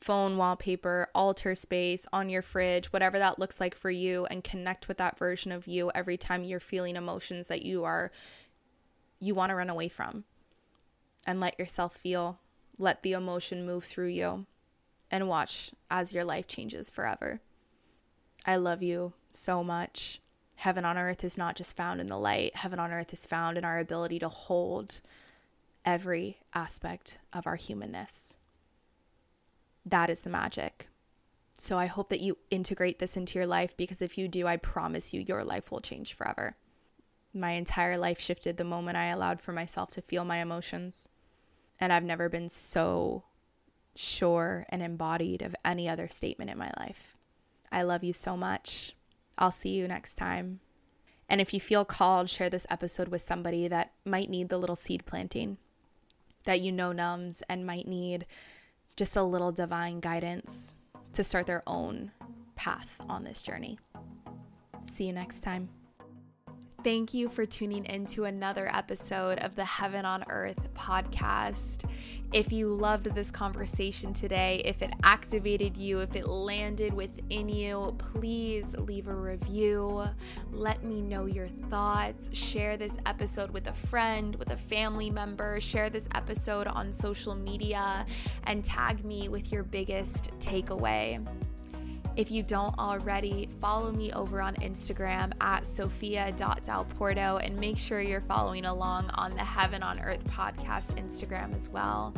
phone 0.00 0.36
wallpaper, 0.36 1.08
altar 1.14 1.54
space, 1.54 2.06
on 2.12 2.30
your 2.30 2.42
fridge, 2.42 2.92
whatever 2.92 3.18
that 3.18 3.38
looks 3.38 3.60
like 3.60 3.74
for 3.74 3.90
you, 3.90 4.24
and 4.26 4.42
connect 4.42 4.88
with 4.88 4.96
that 4.96 5.18
version 5.18 5.52
of 5.52 5.66
you 5.66 5.90
every 5.94 6.16
time 6.16 6.42
you're 6.42 6.60
feeling 6.60 6.96
emotions 6.96 7.48
that 7.48 7.62
you 7.62 7.84
are, 7.84 8.10
you 9.18 9.34
want 9.34 9.50
to 9.50 9.54
run 9.54 9.68
away 9.68 9.88
from. 9.88 10.24
And 11.26 11.38
let 11.38 11.58
yourself 11.58 11.96
feel, 11.96 12.38
let 12.78 13.02
the 13.02 13.12
emotion 13.12 13.66
move 13.66 13.84
through 13.84 14.08
you, 14.08 14.46
and 15.10 15.28
watch 15.28 15.72
as 15.90 16.14
your 16.14 16.24
life 16.24 16.48
changes 16.48 16.88
forever. 16.88 17.40
I 18.46 18.56
love 18.56 18.82
you 18.82 19.12
so 19.34 19.62
much. 19.62 20.20
Heaven 20.56 20.84
on 20.84 20.96
earth 20.96 21.24
is 21.24 21.36
not 21.36 21.56
just 21.56 21.76
found 21.76 22.00
in 22.00 22.06
the 22.06 22.18
light, 22.18 22.56
heaven 22.56 22.78
on 22.78 22.90
earth 22.90 23.12
is 23.12 23.26
found 23.26 23.58
in 23.58 23.64
our 23.64 23.78
ability 23.78 24.18
to 24.20 24.28
hold 24.28 25.02
every 25.84 26.38
aspect 26.54 27.18
of 27.32 27.46
our 27.46 27.56
humanness. 27.56 28.38
That 29.84 30.10
is 30.10 30.22
the 30.22 30.30
magic. 30.30 30.88
So 31.58 31.78
I 31.78 31.86
hope 31.86 32.08
that 32.08 32.20
you 32.20 32.38
integrate 32.50 32.98
this 32.98 33.16
into 33.16 33.38
your 33.38 33.46
life 33.46 33.76
because 33.76 34.00
if 34.00 34.16
you 34.16 34.28
do, 34.28 34.46
I 34.46 34.56
promise 34.56 35.12
you, 35.12 35.20
your 35.20 35.44
life 35.44 35.70
will 35.70 35.80
change 35.80 36.14
forever. 36.14 36.56
My 37.34 37.52
entire 37.52 37.98
life 37.98 38.18
shifted 38.18 38.56
the 38.56 38.64
moment 38.64 38.96
I 38.96 39.06
allowed 39.06 39.40
for 39.40 39.52
myself 39.52 39.90
to 39.90 40.02
feel 40.02 40.24
my 40.24 40.38
emotions. 40.38 41.08
And 41.78 41.92
I've 41.92 42.04
never 42.04 42.28
been 42.28 42.48
so 42.48 43.24
sure 43.94 44.66
and 44.70 44.82
embodied 44.82 45.42
of 45.42 45.54
any 45.64 45.88
other 45.88 46.08
statement 46.08 46.50
in 46.50 46.58
my 46.58 46.72
life. 46.78 47.16
I 47.70 47.82
love 47.82 48.02
you 48.02 48.12
so 48.12 48.36
much. 48.36 48.96
I'll 49.38 49.50
see 49.50 49.70
you 49.70 49.86
next 49.86 50.14
time. 50.14 50.60
And 51.28 51.40
if 51.40 51.54
you 51.54 51.60
feel 51.60 51.84
called, 51.84 52.28
share 52.28 52.50
this 52.50 52.66
episode 52.68 53.08
with 53.08 53.22
somebody 53.22 53.68
that 53.68 53.92
might 54.04 54.30
need 54.30 54.48
the 54.48 54.58
little 54.58 54.76
seed 54.76 55.06
planting 55.06 55.58
that 56.44 56.60
you 56.60 56.72
know 56.72 56.92
numbs 56.92 57.42
and 57.48 57.66
might 57.66 57.86
need 57.86 58.26
just 59.00 59.16
a 59.16 59.22
little 59.22 59.50
divine 59.50 59.98
guidance 59.98 60.74
to 61.14 61.24
start 61.24 61.46
their 61.46 61.62
own 61.66 62.10
path 62.54 63.00
on 63.08 63.24
this 63.24 63.42
journey. 63.42 63.78
See 64.84 65.06
you 65.06 65.14
next 65.14 65.40
time. 65.40 65.70
Thank 66.82 67.12
you 67.12 67.28
for 67.28 67.44
tuning 67.44 67.84
in 67.84 68.06
to 68.06 68.24
another 68.24 68.74
episode 68.74 69.38
of 69.40 69.54
the 69.54 69.66
Heaven 69.66 70.06
on 70.06 70.24
Earth 70.30 70.56
podcast. 70.74 71.84
If 72.32 72.52
you 72.52 72.74
loved 72.74 73.14
this 73.14 73.30
conversation 73.30 74.14
today, 74.14 74.62
if 74.64 74.80
it 74.80 74.90
activated 75.02 75.76
you, 75.76 76.00
if 76.00 76.16
it 76.16 76.26
landed 76.26 76.94
within 76.94 77.50
you, 77.50 77.94
please 77.98 78.74
leave 78.78 79.08
a 79.08 79.14
review. 79.14 80.04
Let 80.52 80.82
me 80.82 81.02
know 81.02 81.26
your 81.26 81.48
thoughts. 81.68 82.34
Share 82.34 82.78
this 82.78 82.96
episode 83.04 83.50
with 83.50 83.66
a 83.66 83.74
friend, 83.74 84.34
with 84.36 84.50
a 84.50 84.56
family 84.56 85.10
member. 85.10 85.60
Share 85.60 85.90
this 85.90 86.08
episode 86.14 86.66
on 86.66 86.94
social 86.94 87.34
media 87.34 88.06
and 88.44 88.64
tag 88.64 89.04
me 89.04 89.28
with 89.28 89.52
your 89.52 89.64
biggest 89.64 90.30
takeaway. 90.38 91.22
If 92.16 92.30
you 92.30 92.42
don't 92.42 92.76
already, 92.78 93.48
follow 93.60 93.92
me 93.92 94.12
over 94.12 94.42
on 94.42 94.54
Instagram 94.56 95.32
at 95.40 95.66
sophia.dalporto 95.66 97.44
and 97.44 97.56
make 97.56 97.78
sure 97.78 98.00
you're 98.00 98.20
following 98.20 98.66
along 98.66 99.10
on 99.14 99.30
the 99.30 99.44
Heaven 99.44 99.82
on 99.82 100.00
Earth 100.00 100.24
podcast 100.26 100.94
Instagram 101.02 101.56
as 101.56 101.68
well. 101.68 102.14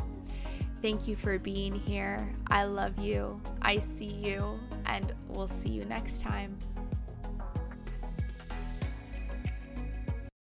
Thank 0.80 1.06
you 1.06 1.14
for 1.14 1.38
being 1.38 1.74
here. 1.74 2.34
I 2.48 2.64
love 2.64 2.98
you. 2.98 3.40
I 3.60 3.78
see 3.78 4.06
you, 4.06 4.58
and 4.86 5.12
we'll 5.28 5.46
see 5.46 5.70
you 5.70 5.84
next 5.84 6.22
time. 6.22 6.58